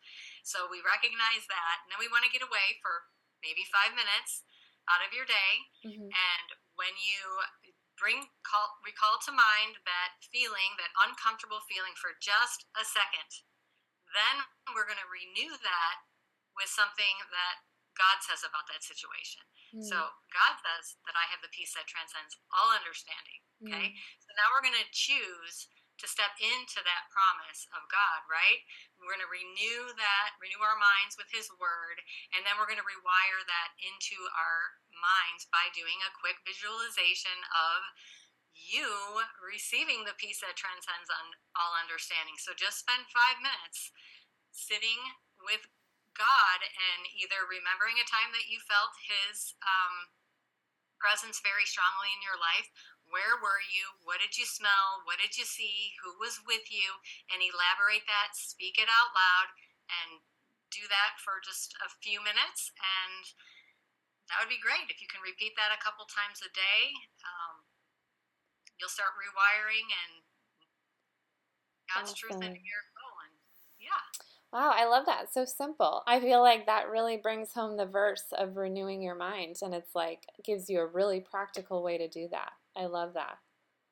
So 0.47 0.67
we 0.71 0.79
recognize 0.79 1.43
that, 1.47 1.83
and 1.83 1.91
then 1.91 1.99
we 1.99 2.11
want 2.11 2.23
to 2.23 2.31
get 2.31 2.43
away 2.43 2.79
for 2.79 3.11
maybe 3.43 3.67
five 3.67 3.95
minutes 3.95 4.47
out 4.87 5.03
of 5.03 5.11
your 5.11 5.27
day. 5.27 5.51
Mm-hmm. 5.83 6.07
And 6.07 6.47
when 6.79 6.95
you 6.99 7.43
bring 7.99 8.31
call, 8.47 8.79
recall 8.79 9.19
to 9.27 9.35
mind 9.35 9.83
that 9.83 10.23
feeling, 10.31 10.79
that 10.79 10.95
uncomfortable 11.03 11.59
feeling 11.67 11.93
for 11.99 12.15
just 12.23 12.63
a 12.79 12.87
second, 12.87 13.43
then 14.15 14.47
we're 14.71 14.87
going 14.87 14.99
to 14.99 15.11
renew 15.11 15.51
that 15.59 15.97
with 16.55 16.71
something 16.71 17.27
that 17.27 17.67
God 17.99 18.23
says 18.23 18.47
about 18.47 18.71
that 18.71 18.81
situation. 18.81 19.43
Mm. 19.73 19.85
So 19.85 19.97
God 20.33 20.53
says 20.61 20.97
that 21.05 21.15
I 21.17 21.29
have 21.29 21.41
the 21.45 21.53
peace 21.53 21.73
that 21.77 21.89
transcends 21.89 22.37
all 22.53 22.73
understanding. 22.73 23.39
Okay. 23.65 23.91
Mm. 23.91 23.97
So 24.23 24.29
now 24.39 24.47
we're 24.51 24.65
going 24.65 24.79
to 24.79 24.89
choose 24.95 25.69
to 25.99 26.07
step 26.07 26.31
into 26.39 26.79
that 26.79 27.11
promise 27.11 27.67
of 27.75 27.83
God, 27.91 28.23
right? 28.31 28.63
We're 28.95 29.11
going 29.11 29.27
to 29.27 29.27
renew 29.27 29.91
that, 29.99 30.39
renew 30.39 30.63
our 30.63 30.79
minds 30.79 31.19
with 31.19 31.27
His 31.27 31.51
Word, 31.59 31.99
and 32.31 32.47
then 32.47 32.55
we're 32.55 32.71
going 32.71 32.79
to 32.79 32.87
rewire 32.87 33.43
that 33.43 33.75
into 33.83 34.15
our 34.31 34.79
minds 34.95 35.43
by 35.51 35.67
doing 35.75 35.99
a 35.99 36.15
quick 36.15 36.39
visualization 36.47 37.35
of 37.51 37.83
you 38.55 38.87
receiving 39.43 40.07
the 40.07 40.15
peace 40.15 40.39
that 40.39 40.55
transcends 40.55 41.11
all 41.55 41.75
understanding. 41.75 42.39
So 42.39 42.55
just 42.55 42.79
spend 42.83 43.03
five 43.11 43.43
minutes 43.43 43.91
sitting 44.51 44.99
with 45.43 45.67
God 46.19 46.59
and 46.59 47.07
either 47.15 47.47
remembering 47.47 47.95
a 47.95 48.05
time 48.05 48.35
that 48.35 48.51
you 48.51 48.59
felt 48.67 48.91
His 49.07 49.55
um, 49.63 50.11
presence 50.99 51.39
very 51.39 51.63
strongly 51.63 52.11
in 52.11 52.19
your 52.19 52.35
life. 52.35 52.67
Where 53.07 53.39
were 53.39 53.63
you? 53.63 53.97
What 54.03 54.21
did 54.21 54.35
you 54.37 54.45
smell? 54.45 55.01
What 55.07 55.17
did 55.17 55.33
you 55.33 55.47
see? 55.47 55.97
Who 56.03 56.19
was 56.19 56.43
with 56.45 56.69
you? 56.69 56.99
And 57.31 57.41
elaborate 57.41 58.05
that, 58.05 58.37
speak 58.37 58.77
it 58.77 58.91
out 58.91 59.15
loud, 59.15 59.49
and 59.89 60.21
do 60.69 60.85
that 60.91 61.17
for 61.17 61.41
just 61.41 61.73
a 61.81 61.89
few 62.03 62.21
minutes. 62.21 62.69
And 62.77 63.25
that 64.29 64.37
would 64.37 64.51
be 64.51 64.61
great. 64.61 64.93
If 64.93 65.01
you 65.01 65.09
can 65.09 65.25
repeat 65.25 65.57
that 65.57 65.73
a 65.73 65.81
couple 65.81 66.05
times 66.05 66.45
a 66.45 66.51
day, 66.53 66.93
um, 67.25 67.65
you'll 68.77 68.93
start 68.93 69.17
rewiring 69.17 69.89
and 69.89 70.13
God's 71.89 72.13
awesome. 72.13 72.37
truth 72.37 72.41
into 72.45 72.61
your 72.61 72.85
soul. 72.93 73.15
And 73.25 73.33
yeah. 73.81 74.05
Wow, 74.49 74.73
I 74.73 74.89
love 74.89 75.05
that. 75.05 75.29
So 75.29 75.45
simple. 75.45 76.01
I 76.09 76.19
feel 76.19 76.41
like 76.41 76.65
that 76.65 76.89
really 76.89 77.17
brings 77.17 77.53
home 77.53 77.77
the 77.77 77.85
verse 77.85 78.33
of 78.33 78.57
renewing 78.57 79.01
your 79.05 79.13
mind, 79.13 79.61
and 79.61 79.77
it's 79.77 79.93
like 79.93 80.25
gives 80.41 80.69
you 80.69 80.81
a 80.81 80.89
really 80.89 81.21
practical 81.21 81.85
way 81.85 82.01
to 82.01 82.09
do 82.09 82.27
that. 82.33 82.57
I 82.73 82.89
love 82.89 83.13
that. 83.13 83.37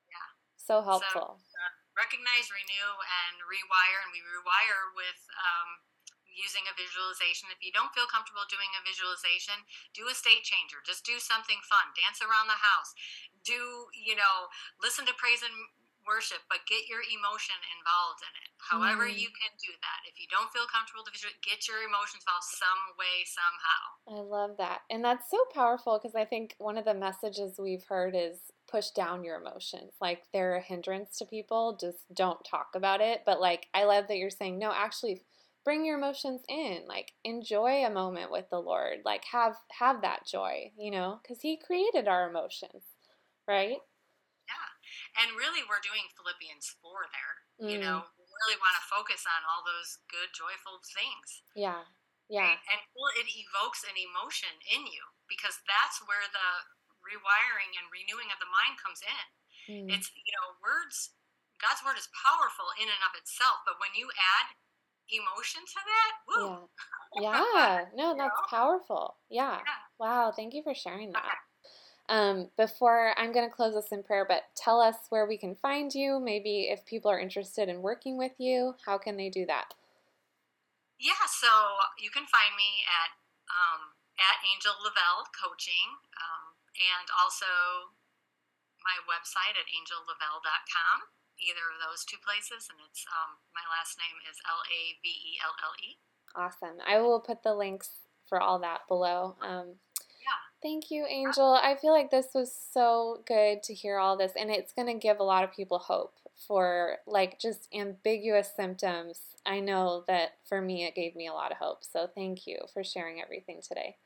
Yeah. 0.09 0.29
So 0.57 0.81
helpful. 0.81 1.37
So, 1.37 1.61
uh, 1.61 1.73
recognize, 1.93 2.49
renew, 2.49 2.89
and 3.05 3.37
rewire, 3.45 4.01
and 4.01 4.09
we 4.09 4.25
rewire 4.25 4.97
with 4.97 5.21
um, 5.37 5.85
using 6.25 6.65
a 6.65 6.73
visualization. 6.73 7.53
If 7.53 7.61
you 7.61 7.69
don't 7.69 7.93
feel 7.93 8.09
comfortable 8.09 8.49
doing 8.49 8.73
a 8.77 8.81
visualization, 8.81 9.61
do 9.93 10.09
a 10.09 10.17
state 10.17 10.41
changer. 10.41 10.81
Just 10.81 11.05
do 11.05 11.21
something 11.21 11.61
fun. 11.69 11.93
Dance 11.93 12.17
around 12.25 12.49
the 12.49 12.57
house. 12.57 12.97
Do 13.45 13.93
you 13.93 14.17
know? 14.17 14.49
Listen 14.81 15.05
to 15.05 15.13
praise 15.21 15.45
and 15.45 15.53
worship, 16.07 16.41
but 16.49 16.65
get 16.65 16.87
your 16.87 17.03
emotion 17.03 17.59
involved 17.75 18.23
in 18.23 18.33
it. 18.41 18.49
However, 18.57 19.05
mm. 19.05 19.19
you 19.19 19.29
can 19.35 19.53
do 19.59 19.71
that. 19.83 19.99
If 20.07 20.17
you 20.17 20.25
don't 20.31 20.49
feel 20.49 20.65
comfortable 20.65 21.03
to 21.03 21.11
visual, 21.11 21.35
get 21.43 21.67
your 21.67 21.83
emotions 21.83 22.23
involved 22.23 22.47
some 22.47 22.81
way, 22.95 23.27
somehow. 23.27 23.81
I 24.07 24.19
love 24.23 24.57
that. 24.57 24.87
And 24.89 25.03
that's 25.03 25.29
so 25.29 25.37
powerful 25.53 25.99
because 25.99 26.15
I 26.15 26.25
think 26.25 26.55
one 26.57 26.77
of 26.77 26.85
the 26.85 26.95
messages 26.95 27.59
we've 27.59 27.85
heard 27.85 28.15
is 28.15 28.39
push 28.71 28.89
down 28.91 29.23
your 29.23 29.39
emotions. 29.39 29.93
Like 30.01 30.23
they're 30.33 30.55
a 30.55 30.61
hindrance 30.61 31.17
to 31.19 31.25
people, 31.25 31.77
just 31.79 32.07
don't 32.13 32.43
talk 32.43 32.73
about 32.75 33.01
it. 33.01 33.21
But 33.25 33.39
like, 33.39 33.67
I 33.73 33.83
love 33.85 34.07
that 34.07 34.17
you're 34.17 34.29
saying, 34.29 34.57
no, 34.57 34.71
actually 34.71 35.21
bring 35.67 35.83
your 35.83 35.97
emotions 35.97 36.39
in 36.47 36.83
like 36.87 37.11
enjoy 37.25 37.83
a 37.83 37.89
moment 37.89 38.31
with 38.31 38.49
the 38.49 38.57
lord 38.57 38.99
like 39.03 39.25
have 39.29 39.53
have 39.77 40.01
that 40.01 40.25
joy 40.25 40.71
you 40.77 40.89
know 40.89 41.19
because 41.21 41.41
he 41.41 41.57
created 41.57 42.07
our 42.07 42.29
emotions 42.29 42.83
right 43.49 43.79
and 45.17 45.33
really, 45.37 45.65
we're 45.65 45.83
doing 45.83 46.05
Philippians 46.13 46.77
4 46.81 47.09
there. 47.13 47.33
Mm. 47.57 47.69
You 47.73 47.79
know, 47.81 47.97
we 48.17 48.25
really 48.25 48.59
want 48.61 48.77
to 48.77 48.89
focus 48.91 49.25
on 49.25 49.41
all 49.49 49.65
those 49.65 50.01
good, 50.09 50.29
joyful 50.33 50.79
things. 50.83 51.41
Yeah. 51.57 51.85
Yeah. 52.27 52.51
Right? 52.51 52.61
And 52.69 52.81
well, 52.93 53.13
it 53.15 53.27
evokes 53.31 53.87
an 53.87 53.95
emotion 53.95 54.51
in 54.67 54.85
you 54.85 55.03
because 55.31 55.57
that's 55.63 56.03
where 56.03 56.27
the 56.29 56.49
rewiring 56.99 57.71
and 57.79 57.87
renewing 57.87 58.29
of 58.31 58.39
the 58.43 58.51
mind 58.51 58.75
comes 58.79 58.99
in. 58.99 59.25
Mm. 59.67 59.87
It's, 59.91 60.11
you 60.11 60.33
know, 60.35 60.59
words, 60.59 61.15
God's 61.59 61.83
word 61.83 61.95
is 61.95 62.11
powerful 62.11 62.67
in 62.77 62.87
and 62.87 63.03
of 63.07 63.15
itself, 63.15 63.63
but 63.63 63.79
when 63.79 63.95
you 63.95 64.11
add 64.15 64.55
emotion 65.07 65.63
to 65.63 65.79
that, 65.79 66.11
woo. 66.27 66.67
Yeah. 67.15 67.43
yeah. 67.55 67.85
No, 67.95 68.11
that's 68.11 68.35
know? 68.35 68.51
powerful. 68.51 69.15
Yeah. 69.31 69.63
yeah. 69.63 69.81
Wow. 69.99 70.31
Thank 70.35 70.53
you 70.53 70.63
for 70.63 70.75
sharing 70.75 71.11
that. 71.15 71.36
Um, 72.09 72.47
before 72.55 73.11
I'm 73.19 73.33
going 73.33 73.43
to 73.47 73.53
close 73.53 73.75
this 73.75 73.91
in 73.91 74.01
prayer, 74.01 74.23
but 74.23 74.47
tell 74.55 74.79
us 74.79 74.95
where 75.09 75.27
we 75.27 75.37
can 75.37 75.55
find 75.55 75.93
you. 75.93 76.19
Maybe 76.23 76.71
if 76.71 76.85
people 76.85 77.11
are 77.11 77.19
interested 77.19 77.67
in 77.67 77.81
working 77.83 78.17
with 78.17 78.31
you, 78.39 78.75
how 78.85 78.97
can 78.97 79.17
they 79.17 79.29
do 79.29 79.45
that? 79.45 79.75
Yeah, 80.97 81.27
so 81.27 81.51
you 81.99 82.09
can 82.09 82.25
find 82.25 82.55
me 82.55 82.81
at 82.87 83.11
um, 83.51 83.93
at 84.17 84.39
Angel 84.41 84.73
Lavelle 84.81 85.29
Coaching, 85.35 85.99
um, 86.17 86.57
and 86.73 87.07
also 87.13 87.91
my 88.81 88.97
website 89.05 89.53
at 89.59 89.67
angellavelle.com. 89.69 91.11
either 91.37 91.69
of 91.69 91.77
those 91.83 92.01
two 92.07 92.17
places, 92.23 92.71
and 92.71 92.79
it's 92.87 93.05
um, 93.11 93.37
my 93.53 93.61
last 93.69 93.99
name 93.99 94.17
is 94.25 94.39
L 94.47 94.63
A 94.63 94.95
V 95.03 95.11
E 95.11 95.31
L 95.43 95.53
L 95.59 95.75
E. 95.83 95.99
Awesome. 96.33 96.79
I 96.87 96.97
will 97.03 97.19
put 97.19 97.43
the 97.43 97.53
links 97.53 98.01
for 98.27 98.39
all 98.39 98.59
that 98.59 98.87
below. 98.87 99.35
Um. 99.43 99.75
Thank 100.61 100.89
you, 100.89 101.05
Angel. 101.05 101.53
I 101.53 101.75
feel 101.75 101.91
like 101.91 102.09
this 102.09 102.27
was 102.33 102.51
so 102.73 103.21
good 103.27 103.61
to 103.63 103.73
hear 103.73 103.97
all 103.97 104.17
this, 104.17 104.31
and 104.37 104.49
it's 104.49 104.73
going 104.73 104.87
to 104.87 104.99
give 104.99 105.19
a 105.19 105.23
lot 105.23 105.43
of 105.43 105.53
people 105.53 105.77
hope 105.77 106.15
for 106.47 106.97
like 107.05 107.39
just 107.39 107.67
ambiguous 107.73 108.51
symptoms. 108.55 109.19
I 109.45 109.59
know 109.59 110.03
that 110.07 110.33
for 110.47 110.61
me, 110.61 110.85
it 110.85 110.95
gave 110.95 111.15
me 111.15 111.27
a 111.27 111.33
lot 111.33 111.51
of 111.51 111.57
hope. 111.57 111.83
So 111.83 112.07
thank 112.13 112.47
you 112.47 112.57
for 112.73 112.83
sharing 112.83 113.21
everything 113.21 113.61
today. 113.61 113.97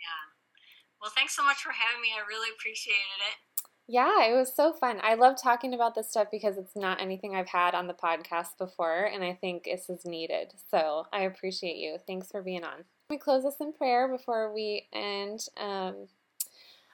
Yeah. 0.00 0.34
Well, 1.00 1.12
thanks 1.14 1.36
so 1.36 1.44
much 1.44 1.58
for 1.58 1.72
having 1.72 2.02
me. 2.02 2.08
I 2.14 2.26
really 2.26 2.50
appreciated 2.56 2.98
it. 3.30 3.62
Yeah, 3.90 4.26
it 4.26 4.34
was 4.34 4.54
so 4.54 4.72
fun. 4.72 5.00
I 5.02 5.14
love 5.14 5.40
talking 5.40 5.72
about 5.72 5.94
this 5.94 6.10
stuff 6.10 6.28
because 6.30 6.58
it's 6.58 6.76
not 6.76 7.00
anything 7.00 7.34
I've 7.34 7.48
had 7.48 7.74
on 7.74 7.86
the 7.86 7.94
podcast 7.94 8.58
before, 8.58 9.04
and 9.04 9.24
I 9.24 9.32
think 9.32 9.64
this 9.64 9.88
is 9.88 10.04
needed. 10.04 10.52
So 10.70 11.06
I 11.12 11.22
appreciate 11.22 11.76
you. 11.76 11.96
Thanks 12.06 12.30
for 12.30 12.42
being 12.42 12.64
on. 12.64 12.84
We 13.10 13.16
close 13.16 13.42
this 13.44 13.56
in 13.58 13.72
prayer 13.72 14.06
before 14.06 14.52
we 14.52 14.86
end. 14.92 15.46
Um, 15.56 16.08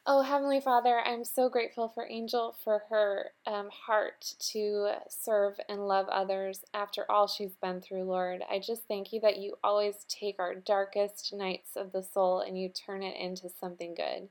oh, 0.07 0.23
Heavenly 0.23 0.61
Father, 0.61 1.01
I'm 1.01 1.25
so 1.25 1.49
grateful 1.49 1.89
for 1.89 2.07
Angel 2.09 2.55
for 2.62 2.83
her 2.89 3.31
um, 3.49 3.69
heart 3.69 4.35
to 4.53 4.93
serve 5.09 5.59
and 5.69 5.89
love 5.89 6.07
others 6.09 6.62
after 6.73 7.05
all 7.11 7.27
she's 7.27 7.57
been 7.57 7.81
through, 7.81 8.05
Lord. 8.05 8.43
I 8.49 8.61
just 8.61 8.87
thank 8.87 9.12
you 9.12 9.19
that 9.23 9.39
you 9.39 9.57
always 9.65 10.07
take 10.09 10.39
our 10.39 10.55
darkest 10.55 11.33
nights 11.33 11.71
of 11.75 11.91
the 11.91 12.05
soul 12.05 12.39
and 12.39 12.57
you 12.57 12.69
turn 12.69 13.03
it 13.03 13.17
into 13.21 13.49
something 13.49 13.97
good 13.97 14.29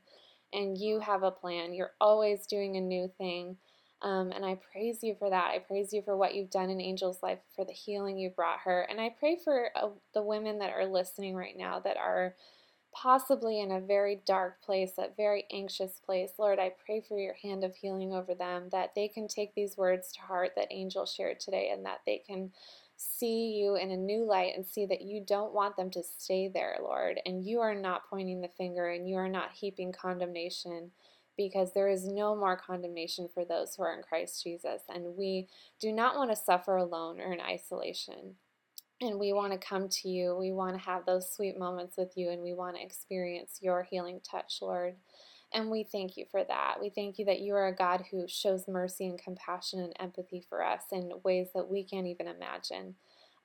and 0.54 0.78
you 0.78 1.02
have 1.02 1.24
a 1.24 1.32
plan. 1.32 1.74
You're 1.74 1.92
always 2.00 2.48
doing 2.48 2.78
a 2.78 2.82
new 2.82 3.12
thing. 3.18 3.58
Um, 4.04 4.32
and 4.34 4.46
I 4.46 4.60
praise 4.72 5.00
you 5.02 5.16
for 5.18 5.30
that. 5.30 5.52
I 5.56 5.60
praise 5.60 5.94
you 5.94 6.02
for 6.02 6.18
what 6.18 6.36
you've 6.36 6.52
done 6.52 6.70
in 6.70 6.82
Angel's 6.82 7.24
life, 7.24 7.40
for 7.56 7.64
the 7.64 7.72
healing 7.72 8.18
you 8.18 8.30
brought 8.30 8.60
her. 8.66 8.82
And 8.90 9.00
I 9.00 9.16
pray 9.18 9.38
for 9.42 9.70
uh, 9.76 9.90
the 10.14 10.22
women 10.22 10.60
that 10.60 10.74
are 10.74 10.86
listening 10.86 11.36
right 11.36 11.58
now 11.58 11.80
that 11.80 11.96
are 11.98 12.36
possibly 12.94 13.60
in 13.62 13.72
a 13.72 13.80
very 13.80 14.22
dark 14.26 14.62
place, 14.62 14.94
a 14.98 15.08
very 15.18 15.46
anxious 15.52 16.00
place. 16.06 16.32
Lord, 16.38 16.60
I 16.60 16.74
pray 16.86 17.02
for 17.02 17.18
your 17.18 17.36
hand 17.42 17.64
of 17.64 17.76
healing 17.76 18.14
over 18.14 18.36
them, 18.36 18.70
that 18.72 18.94
they 18.94 19.08
can 19.08 19.28
take 19.28 19.56
these 19.56 19.78
words 19.78 20.12
to 20.14 20.22
heart 20.22 20.52
that 20.58 20.68
Angel 20.70 21.06
shared 21.06 21.40
today 21.40 21.72
and 21.74 21.86
that 21.86 22.02
they 22.06 22.22
can 22.26 22.52
see 22.96 23.54
you 23.54 23.76
in 23.76 23.90
a 23.90 23.98
new 23.98 24.26
light 24.26 24.54
and 24.56 24.66
see 24.66 24.86
that 24.86 25.02
you 25.02 25.24
don't 25.26 25.54
want 25.54 25.76
them 25.76 25.90
to 25.92 26.04
stay 26.04 26.48
there, 26.48 26.78
Lord. 26.82 27.20
And 27.26 27.44
you 27.44 27.62
are 27.62 27.76
not 27.76 28.10
pointing 28.10 28.42
the 28.42 28.48
finger 28.48 28.90
and 28.90 29.10
you 29.10 29.16
are 29.16 29.30
not 29.30 29.54
heaping 29.54 29.92
condemnation 29.92 30.92
because 31.38 31.74
there 31.74 31.90
is 31.90 32.08
no 32.08 32.36
more 32.36 32.58
condemnation 32.58 33.30
for 33.34 33.46
those 33.46 33.76
who 33.76 33.84
are 33.84 33.96
in 33.96 34.04
Christ 34.04 34.44
Jesus. 34.44 34.82
And 34.94 35.18
we 35.18 35.48
do 35.80 35.92
not 35.92 36.16
want 36.16 36.32
to 36.32 36.36
suffer 36.36 36.78
alone 36.78 37.20
or 37.20 37.34
in 37.34 37.42
isolation. 37.42 38.36
And 39.02 39.20
we 39.20 39.34
want 39.34 39.52
to 39.54 39.60
come 39.68 39.90
to 39.90 40.10
you. 40.10 40.36
We 40.36 40.52
want 40.52 40.76
to 40.76 40.86
have 40.86 41.06
those 41.06 41.32
sweet 41.32 41.58
moments 41.58 41.98
with 41.98 42.14
you 42.16 42.30
and 42.30 42.42
we 42.42 42.54
want 42.54 42.78
to 42.78 42.84
experience 42.84 43.60
your 43.62 43.84
healing 43.84 44.22
touch, 44.30 44.60
Lord. 44.62 44.96
And 45.54 45.70
we 45.70 45.84
thank 45.84 46.18
you 46.18 46.26
for 46.32 46.44
that. 46.44 46.76
We 46.82 46.90
thank 46.90 47.20
you 47.20 47.26
that 47.26 47.42
you 47.42 47.54
are 47.56 47.68
a 47.68 47.76
God 47.76 48.06
who 48.10 48.28
shows 48.28 48.68
mercy 48.68 49.08
and 49.08 49.20
compassion 49.22 49.80
and 49.80 49.94
empathy 50.00 50.44
for 50.50 50.64
us 50.64 50.84
in 50.92 51.12
ways 51.24 51.48
that 51.54 51.70
we 51.70 51.84
can't 51.84 52.08
even 52.08 52.28
imagine. 52.28 52.96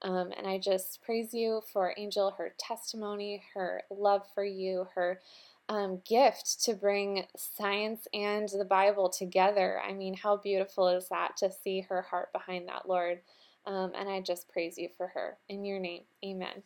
Um, 0.02 0.32
and 0.36 0.46
I 0.46 0.58
just 0.58 1.02
praise 1.02 1.34
you 1.34 1.60
for 1.72 1.92
Angel, 1.96 2.30
her 2.38 2.54
testimony, 2.58 3.42
her 3.54 3.82
love 3.90 4.22
for 4.34 4.44
you, 4.44 4.86
her 4.94 5.20
um, 5.68 6.00
gift 6.06 6.64
to 6.64 6.74
bring 6.74 7.24
science 7.36 8.06
and 8.14 8.48
the 8.48 8.64
Bible 8.64 9.08
together. 9.08 9.80
I 9.86 9.92
mean, 9.92 10.14
how 10.14 10.36
beautiful 10.36 10.88
is 10.88 11.08
that 11.08 11.36
to 11.38 11.50
see 11.50 11.82
her 11.82 12.02
heart 12.02 12.32
behind 12.32 12.68
that, 12.68 12.88
Lord? 12.88 13.20
Um, 13.66 13.92
and 13.94 14.08
I 14.08 14.20
just 14.20 14.48
praise 14.48 14.78
you 14.78 14.88
for 14.96 15.08
her. 15.08 15.36
In 15.48 15.64
your 15.64 15.78
name, 15.78 16.02
amen. 16.24 16.62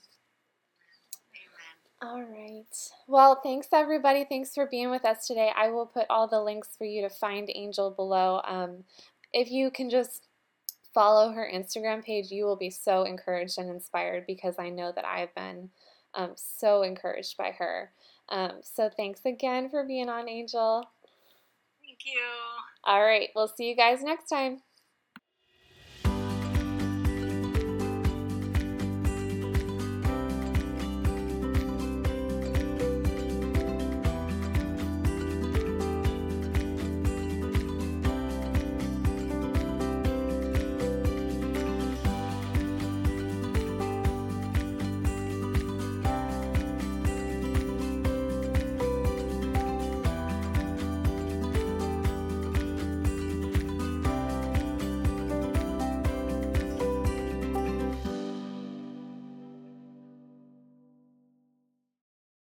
All 2.00 2.22
right. 2.22 2.90
Well, 3.06 3.40
thanks 3.42 3.68
everybody. 3.72 4.24
Thanks 4.24 4.54
for 4.54 4.66
being 4.66 4.90
with 4.90 5.04
us 5.04 5.26
today. 5.26 5.52
I 5.56 5.68
will 5.68 5.86
put 5.86 6.06
all 6.10 6.26
the 6.26 6.42
links 6.42 6.70
for 6.76 6.84
you 6.84 7.02
to 7.02 7.08
find 7.08 7.48
Angel 7.54 7.90
below. 7.90 8.40
Um, 8.44 8.84
if 9.32 9.50
you 9.50 9.70
can 9.70 9.88
just 9.88 10.26
follow 10.92 11.30
her 11.30 11.48
Instagram 11.52 12.04
page, 12.04 12.30
you 12.30 12.44
will 12.44 12.56
be 12.56 12.70
so 12.70 13.04
encouraged 13.04 13.58
and 13.58 13.70
inspired 13.70 14.26
because 14.26 14.56
I 14.58 14.68
know 14.68 14.92
that 14.92 15.04
I've 15.04 15.34
been 15.34 15.70
um, 16.14 16.32
so 16.34 16.82
encouraged 16.82 17.36
by 17.36 17.52
her. 17.52 17.92
Um, 18.32 18.52
so 18.62 18.88
thanks 18.88 19.20
again 19.26 19.68
for 19.68 19.84
being 19.84 20.08
on, 20.08 20.28
Angel. 20.28 20.84
Thank 21.84 21.98
you. 22.06 22.20
All 22.84 23.02
right. 23.04 23.28
We'll 23.36 23.46
see 23.46 23.68
you 23.68 23.76
guys 23.76 24.02
next 24.02 24.28
time. 24.28 24.62